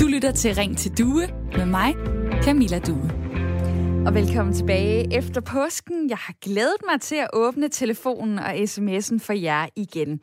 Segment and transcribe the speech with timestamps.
[0.00, 1.94] Du lytter til Ring til Due med mig,
[2.42, 3.10] Camilla Due.
[4.06, 6.10] Og velkommen tilbage efter påsken.
[6.10, 10.20] Jeg har glædet mig til at åbne telefonen og sms'en for jer igen.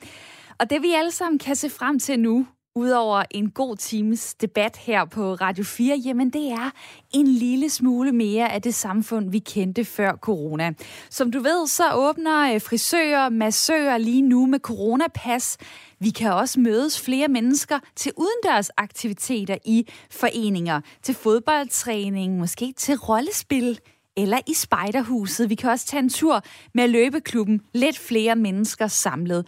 [0.60, 4.78] Og det vi alle sammen kan se frem til nu, Udover en god times debat
[4.78, 6.71] her på Radio 4, jamen det er
[7.14, 10.74] en lille smule mere af det samfund, vi kendte før corona.
[11.10, 15.57] Som du ved, så åbner øh, frisører, massører lige nu med coronapas.
[16.00, 22.96] Vi kan også mødes flere mennesker til udendørs aktiviteter i foreninger, til fodboldtræning, måske til
[22.98, 23.79] rollespil
[24.18, 25.50] eller i spejderhuset.
[25.50, 26.42] Vi kan også tage en tur
[26.74, 29.48] med løbeklubben, lidt flere mennesker samlet.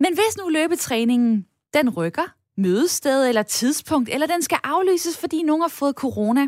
[0.00, 5.62] Men hvis nu løbetræningen den rykker, mødested eller tidspunkt, eller den skal aflyses, fordi nogen
[5.62, 6.46] har fået corona,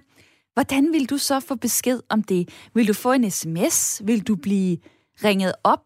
[0.55, 2.49] hvordan vil du så få besked om det?
[2.75, 4.03] Vil du få en sms?
[4.05, 4.79] Vil du blive
[5.25, 5.81] ringet op?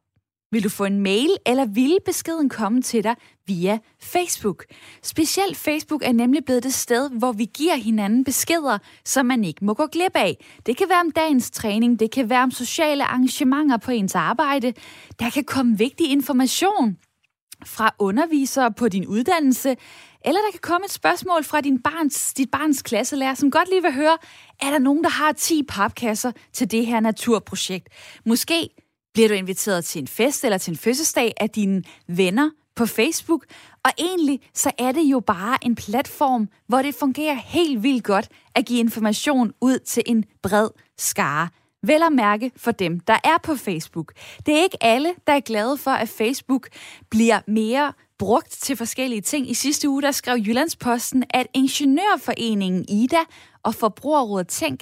[0.51, 3.15] Vil du få en mail, eller vil beskeden komme til dig
[3.47, 4.65] via Facebook?
[5.03, 9.65] Specielt Facebook er nemlig blevet det sted, hvor vi giver hinanden beskeder, som man ikke
[9.65, 10.45] må gå glip af.
[10.67, 14.73] Det kan være om dagens træning, det kan være om sociale arrangementer på ens arbejde.
[15.19, 16.97] Der kan komme vigtig information
[17.67, 19.77] fra undervisere på din uddannelse,
[20.25, 23.83] eller der kan komme et spørgsmål fra din barns, dit barns klasselærer, som godt lige
[23.83, 24.19] vil høre,
[24.63, 27.89] er der nogen, der har 10 papkasser til det her naturprojekt?
[28.27, 28.69] Måske
[29.15, 33.45] bliver du inviteret til en fest eller til en fødselsdag af dine venner på Facebook,
[33.85, 38.29] og egentlig så er det jo bare en platform, hvor det fungerer helt vildt godt
[38.55, 41.49] at give information ud til en bred skare.
[41.83, 44.13] Vel at mærke for dem, der er på Facebook.
[44.47, 46.69] Det er ikke alle, der er glade for, at Facebook
[47.11, 49.51] bliver mere brugt til forskellige ting.
[49.51, 53.21] I sidste uge der skrev Jyllandsposten, at Ingeniørforeningen Ida
[53.63, 54.81] og Forbrugerrådet Tænk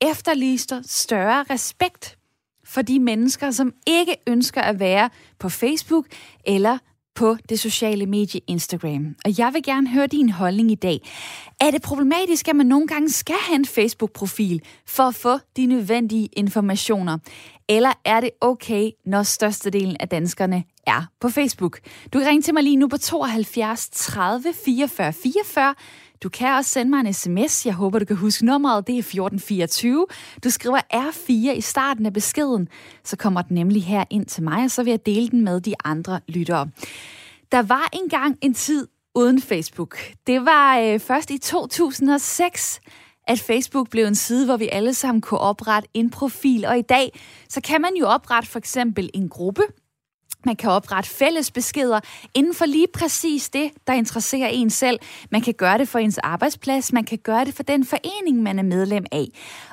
[0.00, 2.18] efterlyste større respekt
[2.64, 6.06] for de mennesker, som ikke ønsker at være på Facebook
[6.46, 6.78] eller
[7.14, 9.16] på det sociale medie Instagram.
[9.24, 11.00] Og jeg vil gerne høre din holdning i dag.
[11.60, 15.66] Er det problematisk, at man nogle gange skal have en Facebook-profil for at få de
[15.66, 17.18] nødvendige informationer?
[17.70, 21.80] Eller er det okay, når størstedelen af danskerne er på Facebook?
[22.12, 25.74] Du kan ringe til mig lige nu på 72 30 44 44.
[26.22, 27.66] Du kan også sende mig en sms.
[27.66, 28.86] Jeg håber, du kan huske nummeret.
[28.86, 30.06] Det er 1424.
[30.44, 32.68] Du skriver R4 i starten af beskeden.
[33.04, 35.60] Så kommer den nemlig her ind til mig, og så vil jeg dele den med
[35.60, 36.68] de andre lyttere.
[37.52, 39.98] Der var engang en tid uden Facebook.
[40.26, 42.80] Det var øh, først i 2006,
[43.30, 46.64] at Facebook blev en side, hvor vi alle sammen kunne oprette en profil.
[46.64, 49.62] Og i dag, så kan man jo oprette for eksempel en gruppe,
[50.44, 52.00] man kan oprette fælles beskeder
[52.34, 54.98] inden for lige præcis det, der interesserer en selv.
[55.30, 58.58] Man kan gøre det for ens arbejdsplads, man kan gøre det for den forening, man
[58.58, 59.26] er medlem af.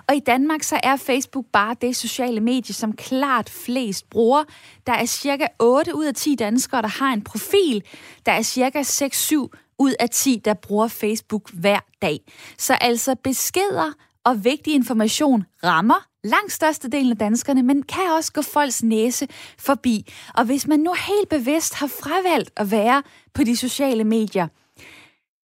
[0.07, 4.43] Og i Danmark så er Facebook bare det sociale medie, som klart flest bruger.
[4.87, 7.83] Der er cirka 8 ud af 10 danskere, der har en profil.
[8.25, 12.19] Der er cirka 6-7 ud af 10, der bruger Facebook hver dag.
[12.57, 13.91] Så altså beskeder
[14.25, 19.27] og vigtig information rammer langt størstedelen af danskerne, men kan også gå folks næse
[19.59, 20.13] forbi.
[20.33, 24.47] Og hvis man nu helt bevidst har fravalgt at være på de sociale medier,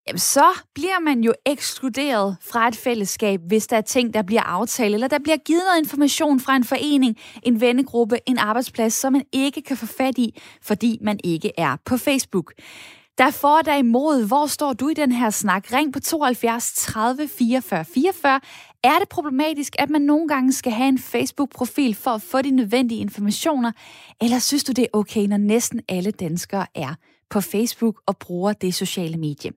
[0.08, 0.46] jamen så
[0.76, 5.08] bliver man jo ekskluderet fra et fællesskab, hvis der er ting, der bliver aftalt, eller
[5.08, 9.62] der bliver givet noget information fra en forening, en vennegruppe, en arbejdsplads, som man ikke
[9.62, 12.54] kan få fat i, fordi man ikke er på Facebook.
[13.18, 15.74] Der er for dig imod, hvor står du i den her snak?
[15.74, 18.40] Ring på 72 30 44 44.
[18.84, 22.52] Er det problematisk, at man nogle gange skal have en Facebook-profil for at få de
[22.52, 23.72] nødvendige informationer?
[24.22, 26.96] Eller synes du, det er okay, når næsten alle danskere er
[27.30, 29.52] på Facebook og bruger det sociale medie?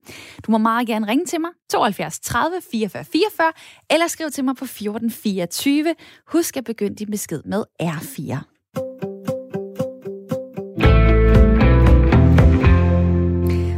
[0.46, 3.52] Du må meget gerne ringe til mig, 72 30 44 44,
[3.90, 5.94] eller skriv til mig på 14 24.
[6.26, 8.55] Husk at begynde din besked med R4.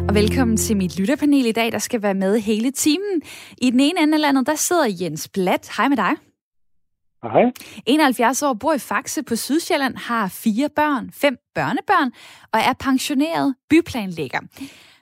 [0.09, 3.23] Og velkommen til mit lytterpanel i dag, der skal være med hele timen.
[3.59, 5.77] I den ene ende af landet, der sidder Jens Blatt.
[5.77, 6.11] Hej med dig.
[7.23, 7.53] Hej.
[7.87, 12.13] 71 år, bor i Faxe på Sydsjælland, har fire børn, fem børnebørn
[12.53, 14.41] og er pensioneret byplanlægger.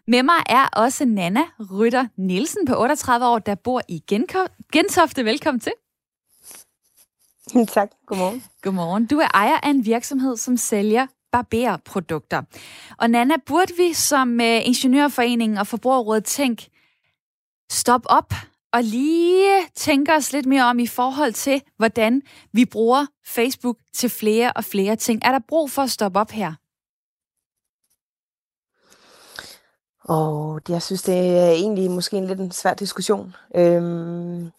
[0.06, 1.43] Med mig er også Nana
[1.73, 4.02] Rytter Nielsen på 38 år, der bor i
[4.73, 5.25] Gentofte.
[5.25, 5.73] Velkommen til.
[7.75, 7.91] Tak.
[8.06, 8.44] Godmorgen.
[8.62, 9.06] Godmorgen.
[9.06, 11.06] Du er ejer af en virksomhed, som sælger
[11.43, 12.43] barberprodukter.
[12.99, 16.71] Og Nana, burde vi som øh, Ingeniørforeningen og Forbrugerrådet tænke,
[17.71, 18.33] stop op
[18.73, 22.23] og lige tænke os lidt mere om i forhold til, hvordan
[22.53, 25.21] vi bruger Facebook til flere og flere ting.
[25.25, 26.55] Er der brug for at stoppe op her?
[30.09, 33.35] Og jeg synes, det er egentlig måske en lidt en svær diskussion.
[33.55, 34.50] Øhm,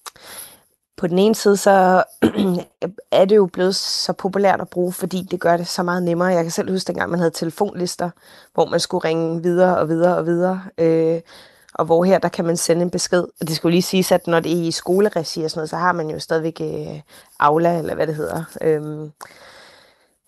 [0.97, 2.03] på den ene side, så
[3.11, 6.27] er det jo blevet så populært at bruge, fordi det gør det så meget nemmere.
[6.27, 8.09] Jeg kan selv huske, dengang man havde telefonlister,
[8.53, 10.63] hvor man skulle ringe videre og videre og videre.
[10.77, 11.21] Øh,
[11.73, 13.21] og hvor her, der kan man sende en besked.
[13.21, 15.77] Og det skulle lige siges, at når det er i skoleregi og sådan noget, så
[15.77, 17.01] har man jo stadigvæk øh,
[17.39, 19.09] Aula, eller hvad det hedder, øh,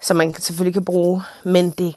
[0.02, 1.22] som man selvfølgelig kan bruge.
[1.44, 1.96] Men det,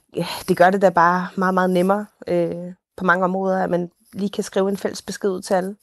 [0.48, 4.30] det gør det da bare meget, meget nemmere øh, på mange områder, at man lige
[4.30, 5.76] kan skrive en fælles besked ud til alle.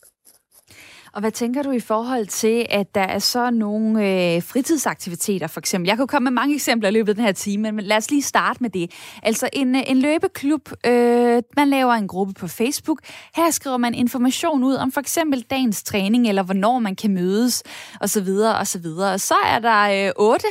[1.13, 3.89] Og hvad tænker du i forhold til, at der er så nogle
[4.35, 5.88] øh, fritidsaktiviteter, for eksempel?
[5.88, 8.11] Jeg kunne komme med mange eksempler i løbet af den her time, men lad os
[8.11, 8.91] lige starte med det.
[9.23, 13.00] Altså en, øh, en løbeklub, øh, man laver en gruppe på Facebook.
[13.35, 17.63] Her skriver man information ud om for eksempel dagens træning, eller hvornår man kan mødes,
[18.01, 18.29] osv.
[18.59, 18.85] osv.
[18.85, 20.47] Og så er der øh, otte,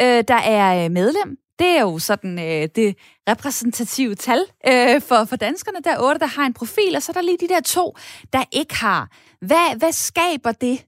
[0.00, 2.96] øh, der er øh, medlem det er jo sådan øh, det
[3.28, 5.78] repræsentative tal øh, for, for danskerne.
[5.84, 7.96] Der er otte, der har en profil, og så er der lige de der to,
[8.32, 9.08] der ikke har.
[9.40, 10.86] Hvad, hvad skaber det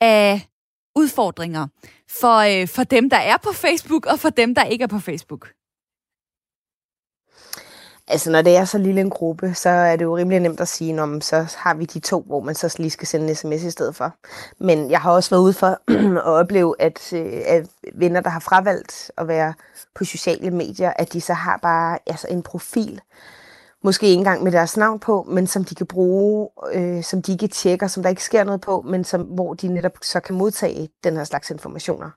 [0.00, 0.48] af
[0.96, 1.66] udfordringer
[2.10, 4.98] for, øh, for dem, der er på Facebook, og for dem, der ikke er på
[4.98, 5.48] Facebook?
[8.08, 10.68] Altså, når det er så lille en gruppe, så er det jo rimelig nemt at
[10.68, 13.62] sige, om så har vi de to, hvor man så lige skal sende en sms
[13.62, 14.14] i stedet for.
[14.58, 15.80] Men jeg har også været ude for
[16.28, 19.54] at opleve, at, øh, at venner, der har fravalgt at være
[19.94, 23.00] på sociale medier, at de så har bare altså, en profil,
[23.86, 27.32] måske ikke engang med deres navn på, men som de kan bruge, øh, som de
[27.32, 30.34] ikke tjekker, som der ikke sker noget på, men som, hvor de netop så kan
[30.34, 32.10] modtage den her slags informationer.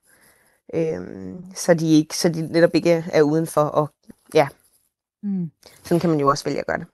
[0.74, 1.00] Øh,
[1.56, 3.89] så, de ikke, så de netop ikke er udenfor og
[4.33, 4.48] ja,
[5.24, 5.51] Mm.
[5.83, 6.88] Sådan kan man jo også vælge at gøre det.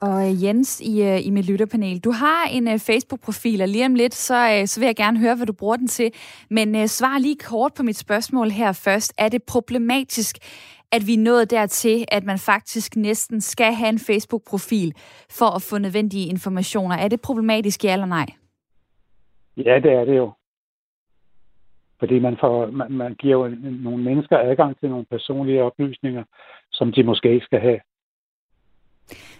[0.00, 3.86] Og øh, Jens i, øh, i mit lytterpanel, du har en uh, Facebook-profil, og lige
[3.86, 6.12] om lidt, så, uh, så vil jeg gerne høre, hvad du bruger den til.
[6.50, 9.12] Men uh, svar lige kort på mit spørgsmål her først.
[9.18, 10.38] Er det problematisk,
[10.92, 14.92] at vi er nået dertil, at man faktisk næsten skal have en Facebook-profil
[15.38, 16.96] for at få nødvendige informationer?
[16.96, 18.26] Er det problematisk, ja eller nej?
[19.56, 20.32] Ja, det er det jo.
[21.98, 26.24] Fordi man, får, man, man giver jo nogle mennesker adgang til nogle personlige oplysninger,
[26.72, 27.80] som de måske ikke skal have.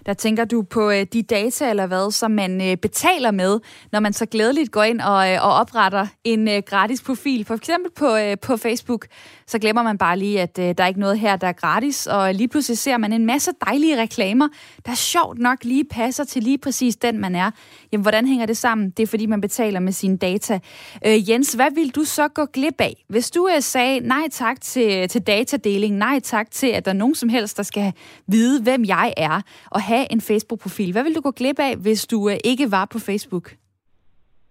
[0.06, 3.60] Der tænker du på øh, de data eller hvad, som man øh, betaler med,
[3.92, 7.54] når man så glædeligt går ind og, øh, og opretter en øh, gratis profil, for
[7.54, 9.06] eksempel på, øh, på Facebook.
[9.46, 12.06] Så glemmer man bare lige, at øh, der er ikke noget her, der er gratis,
[12.06, 14.48] og lige pludselig ser man en masse dejlige reklamer,
[14.86, 17.50] der sjovt nok lige passer til lige præcis den, man er.
[17.92, 18.90] Jamen, hvordan hænger det sammen?
[18.90, 20.58] Det er, fordi man betaler med sine data.
[21.06, 23.04] Øh, Jens, hvad vil du så gå glip af?
[23.08, 26.94] Hvis du øh, sagde nej tak til, til datadeling, nej tak til, at der er
[26.94, 27.92] nogen som helst, der skal
[28.26, 30.92] vide, hvem jeg er, og have en Facebook-profil.
[30.92, 33.46] Hvad vil du gå glip af, hvis du øh, ikke var på Facebook?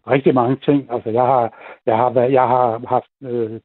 [0.07, 0.88] Rigtig mange ting.
[0.94, 1.44] Altså, jeg har,
[1.86, 3.59] jeg har, været, jeg har haft øh,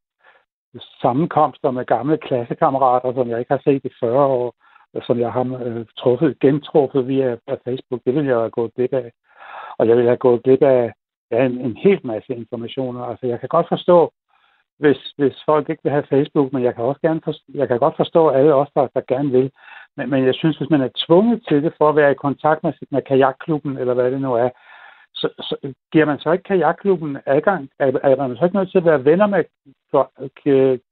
[1.03, 4.55] sammenkomster med gamle klassekammerater, som jeg ikke har set i 40 år,
[5.07, 8.01] som jeg har øh, truffet, gentruffet via Facebook.
[8.07, 9.13] Det vil jeg have gået glip af.
[9.79, 10.93] Og jeg vil have gået glip af
[11.31, 13.05] ja, en, en helt masse informationer.
[13.05, 14.13] Altså, jeg kan godt forstå,
[14.79, 17.79] hvis, hvis folk ikke vil have Facebook, men jeg kan også gerne forstå, jeg kan
[17.79, 19.51] godt forstå alle os, der, der gerne vil.
[19.97, 22.63] Men, men jeg synes, hvis man er tvunget til det for at være i kontakt
[22.63, 24.49] med, med kajakklubben, eller hvad det nu er,
[25.15, 27.71] så, så giver man så ikke kajakklubben adgang?
[27.79, 29.45] Er, er man så ikke nødt til at være venner med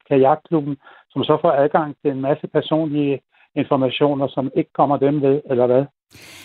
[0.09, 0.77] kajakklubben,
[1.11, 3.21] som så får adgang til en masse personlige
[3.55, 5.85] informationer, som ikke kommer dem ved, eller hvad?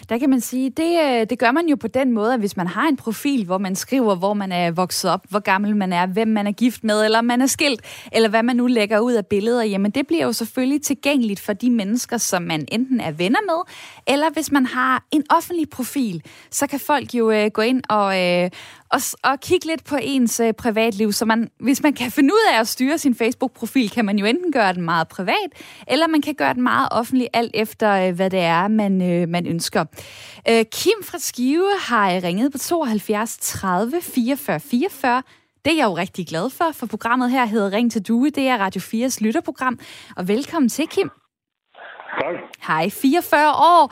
[0.09, 2.57] Der kan man sige, det, øh, det gør man jo på den måde, at hvis
[2.57, 5.93] man har en profil, hvor man skriver, hvor man er vokset op, hvor gammel man
[5.93, 7.81] er, hvem man er gift med, eller man er skilt,
[8.11, 11.53] eller hvad man nu lægger ud af billeder, jamen det bliver jo selvfølgelig tilgængeligt for
[11.53, 13.73] de mennesker, som man enten er venner med,
[14.07, 18.21] eller hvis man har en offentlig profil, så kan folk jo øh, gå ind og,
[18.21, 18.49] øh,
[18.89, 21.11] og, og kigge lidt på ens øh, privatliv.
[21.11, 24.25] Så man, hvis man kan finde ud af at styre sin Facebook-profil, kan man jo
[24.25, 25.49] enten gøre den meget privat,
[25.87, 29.29] eller man kan gøre den meget offentlig, alt efter øh, hvad det er, man, øh,
[29.29, 29.54] man ønsker.
[30.49, 35.23] Øh, Kim fra Skive har ringet på 72 30 44 44.
[35.65, 38.29] Det er jeg jo rigtig glad for, for programmet her hedder Ring til Due.
[38.29, 39.79] Det er Radio 4's lytterprogram.
[40.17, 41.09] Og velkommen til, Kim.
[42.21, 42.35] Tak.
[42.67, 43.83] Hej, 44 år.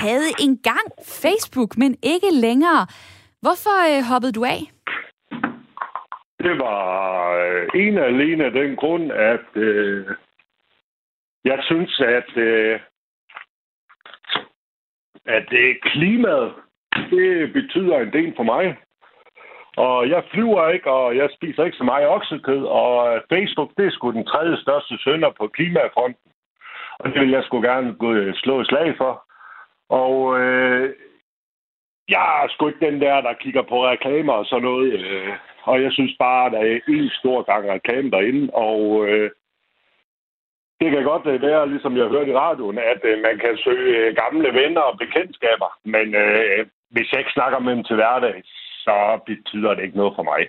[0.00, 0.86] Havde engang
[1.22, 2.86] Facebook, men ikke længere.
[3.40, 4.60] Hvorfor øh, hoppede du af?
[6.44, 6.88] Det var
[7.42, 10.06] øh, en alene af den grund, at øh,
[11.44, 12.80] jeg synes, at, øh,
[15.26, 16.52] at det klimaet,
[17.10, 18.76] det betyder en del for mig.
[19.76, 23.90] Og jeg flyver ikke, og jeg spiser ikke så meget oksekød, og Facebook, det er
[23.90, 26.30] sgu den tredje største sønder på klimafronten.
[26.98, 29.24] Og det vil jeg sgu gerne gå, øh, slå et slag for.
[29.88, 30.94] Og øh,
[32.08, 34.92] jeg er sgu ikke den der, der kigger på reklamer og sådan noget.
[35.00, 39.30] Øh, og jeg synes bare, at der er en stor gang reklame derinde, og øh,
[40.80, 43.90] det kan godt øh, være, ligesom jeg hørte i radioen, at øh, man kan søge
[43.98, 48.36] øh, gamle venner og bekendtskaber, men øh, hvis jeg ikke snakker med dem til hverdag,
[48.84, 48.96] så
[49.26, 50.42] betyder det ikke noget for mig.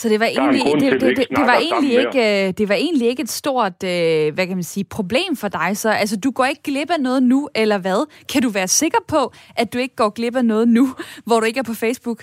[0.00, 2.78] Så det var egentlig, det, det, det, det, det var egentlig ikke, øh, det var
[2.86, 5.76] egentlig ikke et stort, øh, hvad kan man sige, problem for dig.
[5.82, 8.00] Så altså, du går ikke glip af noget nu, eller hvad?
[8.32, 9.20] Kan du være sikker på,
[9.60, 10.84] at du ikke går glip af noget nu,
[11.26, 12.20] hvor du ikke er på Facebook?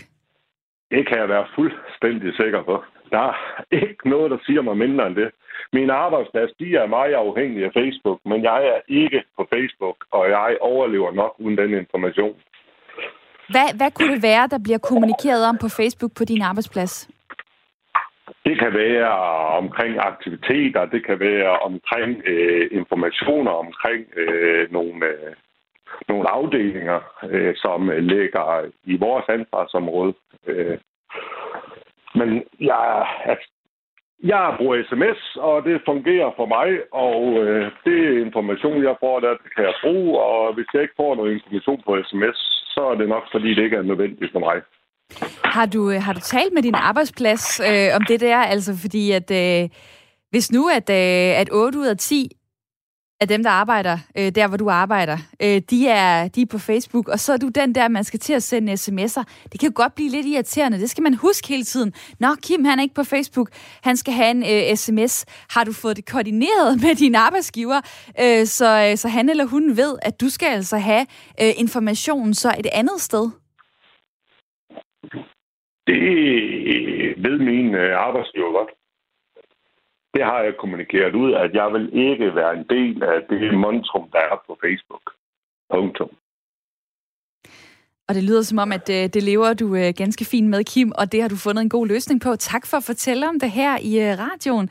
[0.93, 2.75] Det kan jeg være fuldstændig sikker på.
[3.11, 3.35] Der er
[3.71, 5.29] ikke noget, der siger mig mindre end det.
[5.73, 10.29] Min arbejdsplads, de er meget afhængige af Facebook, men jeg er ikke på Facebook, og
[10.29, 12.35] jeg overlever nok uden den information.
[13.49, 17.09] Hvad, hvad kunne det være, der bliver kommunikeret om på Facebook på din arbejdsplads?
[18.45, 19.11] Det kan være
[19.61, 25.33] omkring aktiviteter, det kan være omkring øh, informationer omkring øh, nogle, øh,
[26.07, 30.13] nogle afdelinger, øh, som ligger i vores ansvarsområde.
[30.47, 30.77] Øh,
[32.15, 33.52] men jeg, altså,
[34.23, 36.69] jeg bruger sms, og det fungerer for mig,
[37.07, 41.15] og øh, det information, jeg får der, kan jeg bruge, og hvis jeg ikke får
[41.15, 42.37] noget information på sms,
[42.73, 44.57] så er det nok, fordi det ikke er nødvendigt for mig.
[45.55, 48.37] Har du, øh, har du talt med din arbejdsplads øh, om det der?
[48.37, 49.69] Altså fordi, at øh,
[50.29, 52.29] hvis nu at, øh, at 8 ud af 10
[53.21, 56.57] af dem, der arbejder øh, der, hvor du arbejder, øh, de, er, de er på
[56.57, 59.23] Facebook, og så er du den der, man skal til at sende sms'er.
[59.51, 60.79] Det kan jo godt blive lidt irriterende.
[60.79, 61.93] Det skal man huske hele tiden.
[62.19, 63.49] Nå, Kim, han er ikke på Facebook.
[63.83, 65.25] Han skal have en øh, sms.
[65.49, 67.81] Har du fået det koordineret med din arbejdsgiver,
[68.19, 71.05] øh, så, øh, så han eller hun ved, at du skal altså have
[71.41, 73.29] øh, informationen så et andet sted?
[75.87, 78.69] Det øh, ved min øh, arbejdsgiver godt.
[80.13, 84.09] Det har jeg kommunikeret ud, at jeg vil ikke være en del af det montrum,
[84.11, 85.05] der er på Facebook.
[85.73, 86.09] Punktum.
[88.07, 90.91] Og det lyder som om, at øh, det lever du øh, ganske fint med, Kim,
[90.95, 92.35] og det har du fundet en god løsning på.
[92.35, 94.69] Tak for at fortælle om det her i øh, radioen.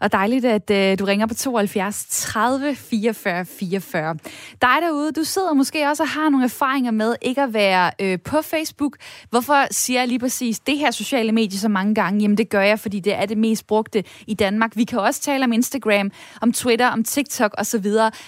[0.00, 4.14] Og dejligt, at øh, du ringer på 72 30 44 44.
[4.62, 8.18] Dig derude, du sidder måske også og har nogle erfaringer med ikke at være øh,
[8.20, 8.96] på Facebook.
[9.30, 12.20] Hvorfor siger jeg lige præcis det her sociale medie så mange gange?
[12.20, 14.76] Jamen det gør jeg, fordi det er det mest brugte i Danmark.
[14.76, 17.86] Vi kan også tale om Instagram, om Twitter, om TikTok osv.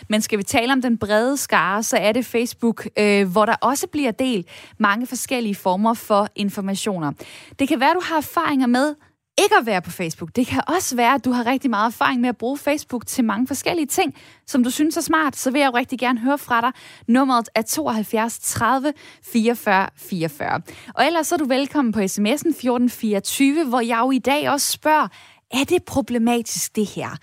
[0.09, 3.55] Men skal vi tale om den brede skare, så er det Facebook, øh, hvor der
[3.61, 4.47] også bliver delt
[4.79, 7.13] mange forskellige former for informationer.
[7.59, 8.95] Det kan være, du har erfaringer med
[9.39, 10.37] ikke at være på Facebook.
[10.37, 13.25] Det kan også være, at du har rigtig meget erfaring med at bruge Facebook til
[13.25, 14.15] mange forskellige ting,
[14.47, 15.37] som du synes er smart.
[15.37, 16.73] Så vil jeg jo rigtig gerne høre fra dig.
[17.09, 18.93] Nummeret er 72 30
[19.25, 20.61] 44 44.
[20.95, 24.73] Og ellers så er du velkommen på sms'en 1424, hvor jeg jo i dag også
[24.73, 25.09] spørger,
[25.51, 27.17] er det problematisk det her?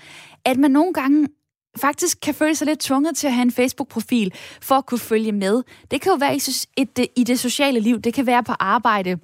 [0.45, 1.27] At man nogle gange
[1.77, 5.31] faktisk kan føle sig lidt tvunget til at have en Facebook-profil for at kunne følge
[5.31, 5.63] med.
[5.91, 6.41] Det kan jo være i,
[7.15, 9.19] i det sociale liv, det kan være på arbejde,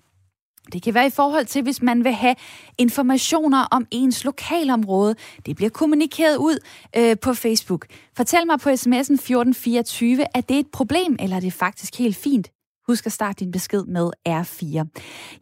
[0.74, 2.36] det kan være i forhold til, hvis man vil have
[2.78, 5.16] informationer om ens lokalområde.
[5.46, 6.58] Det bliver kommunikeret ud
[6.98, 7.86] øh, på Facebook.
[8.18, 12.55] Fortæl mig på sms'en 1424, er det et problem, eller er det faktisk helt fint?
[12.88, 14.86] Husk at starte din besked med R4.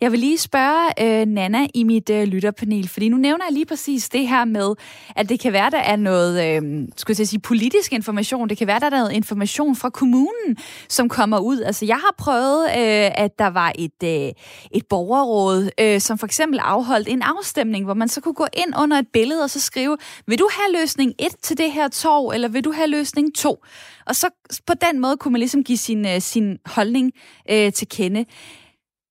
[0.02, 3.66] Jeg vil lige spørge øh, Nana i mit øh, lytterpanel, fordi nu nævner jeg lige
[3.66, 4.74] præcis det her med,
[5.16, 8.50] at det kan være, der er noget øh, skulle jeg sige, politisk information.
[8.50, 10.58] Det kan være, der er noget information fra kommunen,
[10.90, 11.62] som kommer ud.
[11.62, 14.32] Altså, jeg har prøvet, øh, at der var et, øh,
[14.72, 18.74] et borgerråd, øh, som for eksempel afholdt en afstemning, hvor man så kunne gå ind
[18.82, 19.98] under et billede og så skrive,
[20.28, 23.58] vil du have løsning 1 til det her torv, eller vil du have løsning 2?
[24.06, 24.30] Og så
[24.68, 27.12] på den måde kunne man ligesom give sin, øh, sin holdning
[27.50, 28.26] øh, til kende.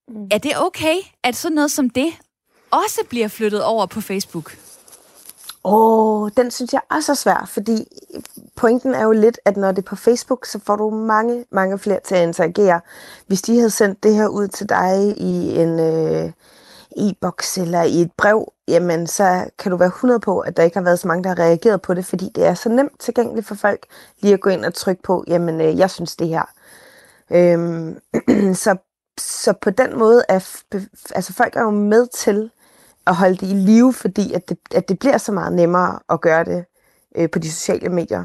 [0.09, 0.29] Mm.
[0.31, 0.95] Er det okay,
[1.25, 2.13] at sådan noget som det
[2.71, 4.57] også bliver flyttet over på Facebook?
[5.65, 7.87] Åh, oh, den synes jeg også er svær, fordi
[8.57, 11.79] pointen er jo lidt, at når det er på Facebook, så får du mange, mange
[11.79, 12.81] flere til at interagere.
[13.27, 16.31] Hvis de havde sendt det her ud til dig i en øh,
[16.97, 20.77] e-boks eller i et brev, jamen så kan du være 100 på, at der ikke
[20.77, 23.47] har været så mange, der har reageret på det, fordi det er så nemt tilgængeligt
[23.47, 23.87] for folk
[24.21, 26.45] lige at gå ind og trykke på, jamen øh, jeg synes det her.
[27.31, 28.01] Øhm,
[28.65, 28.77] så,
[29.21, 30.63] så på den måde er
[31.15, 32.51] altså folk er jo med til
[33.07, 36.21] at holde det i live, fordi at det, at det bliver så meget nemmere at
[36.21, 36.65] gøre det
[37.17, 38.25] øh, på de sociale medier.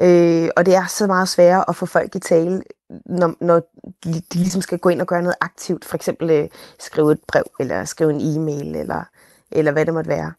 [0.00, 2.62] Øh, og det er så meget sværere at få folk i tale,
[3.06, 3.60] når, når
[4.04, 5.84] de, de ligesom skal gå ind og gøre noget aktivt.
[5.84, 6.48] For eksempel øh,
[6.78, 9.04] skrive et brev, eller skrive en e-mail, eller,
[9.52, 10.32] eller hvad det måtte være.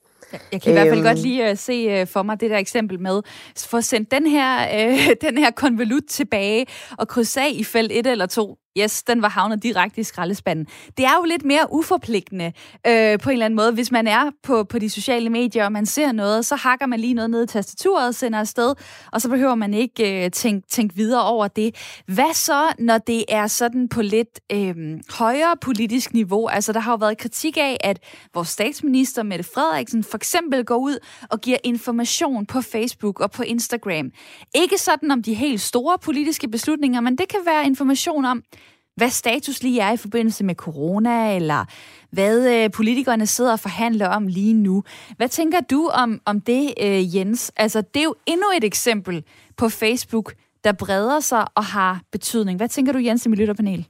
[0.51, 1.23] Jeg kan i hvert fald godt øhm.
[1.23, 3.21] lige uh, se uh, for mig det der eksempel med,
[3.57, 6.65] for at sende den her, uh, den her konvolut tilbage
[6.97, 10.67] og krydse af i felt 1 eller 2, yes, den var havnet direkte i skraldespanden.
[10.97, 12.53] Det er jo lidt mere uforpligtende
[12.87, 13.71] øh, på en eller anden måde.
[13.71, 16.99] Hvis man er på, på de sociale medier, og man ser noget, så hakker man
[16.99, 18.75] lige noget ned i tastaturet og sender afsted,
[19.11, 21.75] og så behøver man ikke øh, tænke tænk videre over det.
[22.05, 24.75] Hvad så, når det er sådan på lidt øh,
[25.09, 26.47] højere politisk niveau?
[26.47, 27.99] Altså, der har jo været kritik af, at
[28.33, 30.97] vores statsminister, Mette Frederiksen, for eksempel går ud
[31.29, 34.11] og giver information på Facebook og på Instagram.
[34.55, 38.43] Ikke sådan om de helt store politiske beslutninger, men det kan være information om,
[38.95, 41.61] hvad status lige er i forbindelse med corona, eller
[42.11, 44.83] hvad øh, politikerne sidder og forhandler om lige nu.
[45.17, 47.53] Hvad tænker du om, om det, øh, Jens?
[47.57, 49.23] Altså, det er jo endnu et eksempel
[49.57, 50.27] på Facebook,
[50.63, 52.59] der breder sig og har betydning.
[52.59, 53.87] Hvad tænker du, Jens, i mit lytterpanel?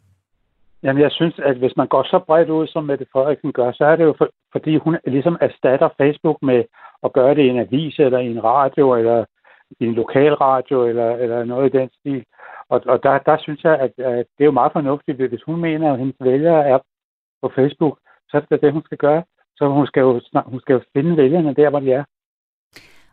[0.83, 3.85] Jamen, jeg synes, at hvis man går så bredt ud, som Mette Frederiksen gør, så
[3.85, 6.63] er det jo for, fordi hun ligesom erstatter Facebook med
[7.03, 9.25] at gøre det i en avis, eller i en radio, eller
[9.79, 12.23] i en lokalradio, eller, eller noget i den stil.
[12.69, 15.61] Og, og der, der synes jeg, at, at det er jo meget fornuftigt, hvis hun
[15.61, 16.79] mener, at hendes vælgere er
[17.41, 19.23] på Facebook, så er det det, hun skal gøre.
[19.57, 22.03] Så hun skal jo, hun skal jo finde vælgerne der, hvor de er.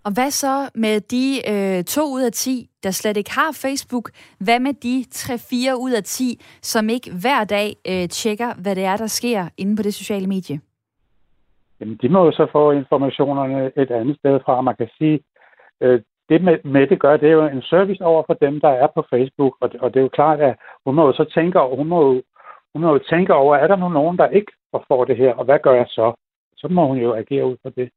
[0.04, 4.10] Og hvad så med de øh, to ud af 10, der slet ikke har Facebook?
[4.40, 8.84] Hvad med de 3-4 ud af 10, som ikke hver dag øh, tjekker, hvad det
[8.84, 10.60] er, der sker inde på det sociale medie?
[11.80, 14.60] Jamen, de må jo så få informationerne et andet sted fra.
[14.60, 15.20] Man kan sige,
[15.80, 18.68] øh, det med, med det gør, det er jo en service over for dem, der
[18.68, 19.56] er på Facebook.
[19.60, 20.54] Og det, og det er jo klart, at
[20.86, 22.22] hun må jo så tænke over, hun må,
[22.72, 24.52] hun må jo tænke over, er der nu nogen, der ikke
[24.88, 26.12] får det her, og hvad gør jeg så?
[26.56, 27.90] Så må hun jo agere ud fra det.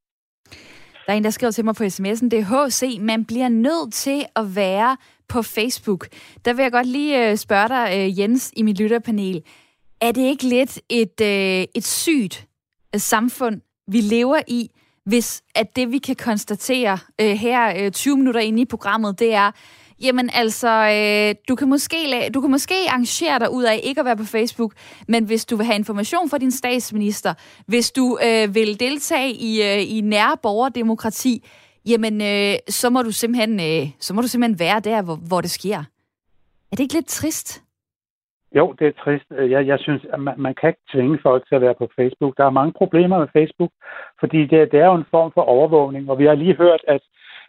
[1.06, 3.94] Der er en, der skriver til mig på sms'en, det er HC, man bliver nødt
[3.94, 4.98] til at være
[5.30, 6.08] på Facebook.
[6.46, 9.44] Der vil jeg godt lige øh, spørge dig, øh, Jens, i mit lytterpanel.
[10.02, 12.48] Er det ikke lidt et, øh, et sygt
[12.96, 14.70] samfund, vi lever i,
[15.06, 19.34] hvis at det, vi kan konstatere øh, her øh, 20 minutter inde i programmet, det
[19.34, 19.52] er,
[20.02, 24.06] Jamen altså, øh, du, kan måske, du kan måske arrangere dig ud af ikke at
[24.06, 24.74] være på Facebook,
[25.08, 27.34] men hvis du vil have information fra din statsminister,
[27.66, 31.46] hvis du øh, vil deltage i, øh, i nære borgerdemokrati,
[31.86, 35.42] jamen øh, så, må du simpelthen, øh, så må du simpelthen være der, hvor, hvor
[35.42, 35.78] det sker.
[36.72, 37.62] Er det ikke lidt trist?
[38.56, 39.26] Jo, det er trist.
[39.32, 41.90] Øh, jeg, jeg synes, at man, man kan ikke tvinge folk til at være på
[41.96, 42.38] Facebook.
[42.38, 43.72] Der er mange problemer med Facebook,
[44.20, 47.02] fordi det, det er jo en form for overvågning, og vi har lige hørt, at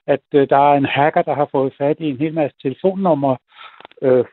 [0.07, 3.37] at øh, der er en hacker, der har fået fat i en hel masse telefonnumre
[4.03, 4.25] øh,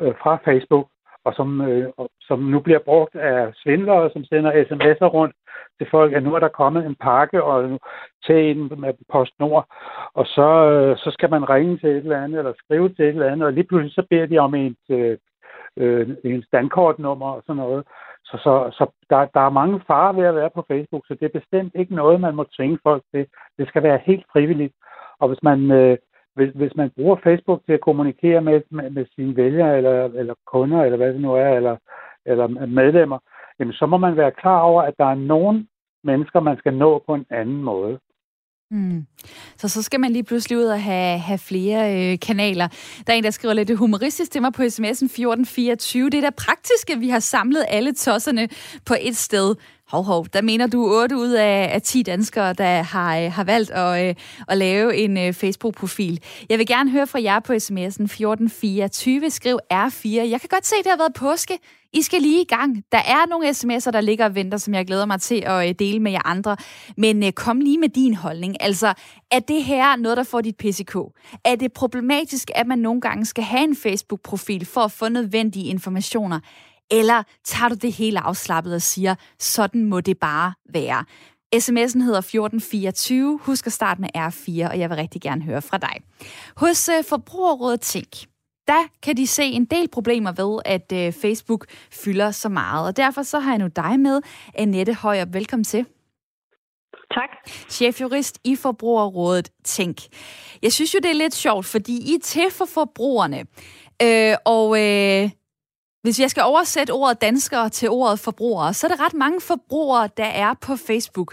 [0.00, 0.88] øh, fra Facebook,
[1.24, 5.34] og som, øh, som nu bliver brugt af svindlere, som sender sms'er rundt
[5.78, 7.80] til folk, at nu er der kommet en pakke og
[8.26, 9.66] til en med PostNord,
[10.14, 13.08] og så, øh, så skal man ringe til et eller andet, eller skrive til et
[13.08, 15.18] eller andet, og lige pludselig så beder de om et øh,
[15.76, 17.84] øh en standkortnummer og sådan noget.
[18.24, 21.24] Så, så, så der, der er mange farer ved at være på Facebook, så det
[21.26, 23.26] er bestemt ikke noget, man må tvinge folk til.
[23.58, 24.74] Det skal være helt frivilligt.
[25.20, 25.96] Og hvis man, øh,
[26.34, 30.34] hvis, hvis man bruger Facebook til at kommunikere med, med, med sine vælgere, eller, eller
[30.46, 31.76] kunder, eller hvad det nu er, eller,
[32.26, 33.18] eller medlemmer,
[33.58, 35.68] jamen, så må man være klar over, at der er nogen
[36.04, 37.98] mennesker, man skal nå på en anden måde.
[38.74, 39.06] Mm.
[39.58, 42.68] Så så skal man lige pludselig ud og have, have flere øh, kanaler.
[43.06, 46.10] Der er en, der skriver lidt humoristisk til mig på sms'en 1424.
[46.10, 48.48] Det er da praktisk, at vi har samlet alle tosserne
[48.84, 49.54] på et sted.
[49.94, 53.44] Hov, hov, der mener du 8 ud af, af 10 danskere, der har, øh, har
[53.44, 54.14] valgt at, øh,
[54.48, 56.20] at lave en øh, Facebook-profil.
[56.48, 59.30] Jeg vil gerne høre fra jer på sms'en 1424.
[59.30, 60.08] Skriv R4.
[60.08, 61.58] Jeg kan godt se, det har været påske.
[61.92, 62.84] I skal lige i gang.
[62.92, 65.74] Der er nogle sms'er, der ligger og venter, som jeg glæder mig til at øh,
[65.78, 66.56] dele med jer andre.
[66.96, 68.56] Men øh, kom lige med din holdning.
[68.60, 68.94] Altså,
[69.30, 70.96] er det her noget, der får dit PCK?
[71.44, 75.66] Er det problematisk, at man nogle gange skal have en Facebook-profil for at få nødvendige
[75.66, 76.40] informationer?
[76.90, 81.04] Eller tager du det hele afslappet og siger, sådan må det bare være?
[81.54, 83.38] SMS'en hedder 1424.
[83.42, 85.96] Husk at starte med R4, og jeg vil rigtig gerne høre fra dig.
[86.56, 88.08] Hos uh, Forbrugerrådet Tænk,
[88.68, 92.86] der kan de se en del problemer ved, at uh, Facebook fylder så meget.
[92.86, 94.20] Og derfor så har jeg nu dig med,
[94.54, 95.24] Annette Højer.
[95.24, 95.86] Velkommen til.
[97.14, 97.50] Tak.
[97.68, 99.98] Chefjurist i Forbrugerrådet Tænk.
[100.62, 103.46] Jeg synes jo, det er lidt sjovt, fordi I er til for forbrugerne.
[104.02, 105.30] Øh, og øh,
[106.04, 110.08] hvis jeg skal oversætte ordet danskere til ordet forbrugere, så er der ret mange forbrugere,
[110.16, 111.30] der er på Facebook.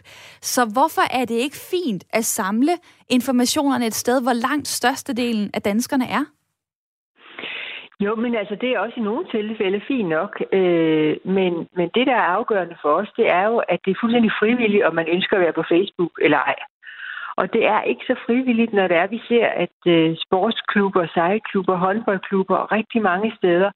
[0.53, 2.73] Så hvorfor er det ikke fint at samle
[3.09, 6.23] informationerne et sted, hvor langt størstedelen af danskerne er?
[8.05, 10.33] Jo, men altså, det er også i nogle tilfælde fint nok.
[10.53, 14.01] Øh, men, men det, der er afgørende for os, det er jo, at det er
[14.01, 16.55] fuldstændig frivilligt, om man ønsker at være på Facebook eller ej.
[17.35, 21.75] Og det er ikke så frivilligt, når det er, vi ser, at øh, sportsklubber, sejlklubber,
[21.75, 23.71] håndboldklubber og rigtig mange steder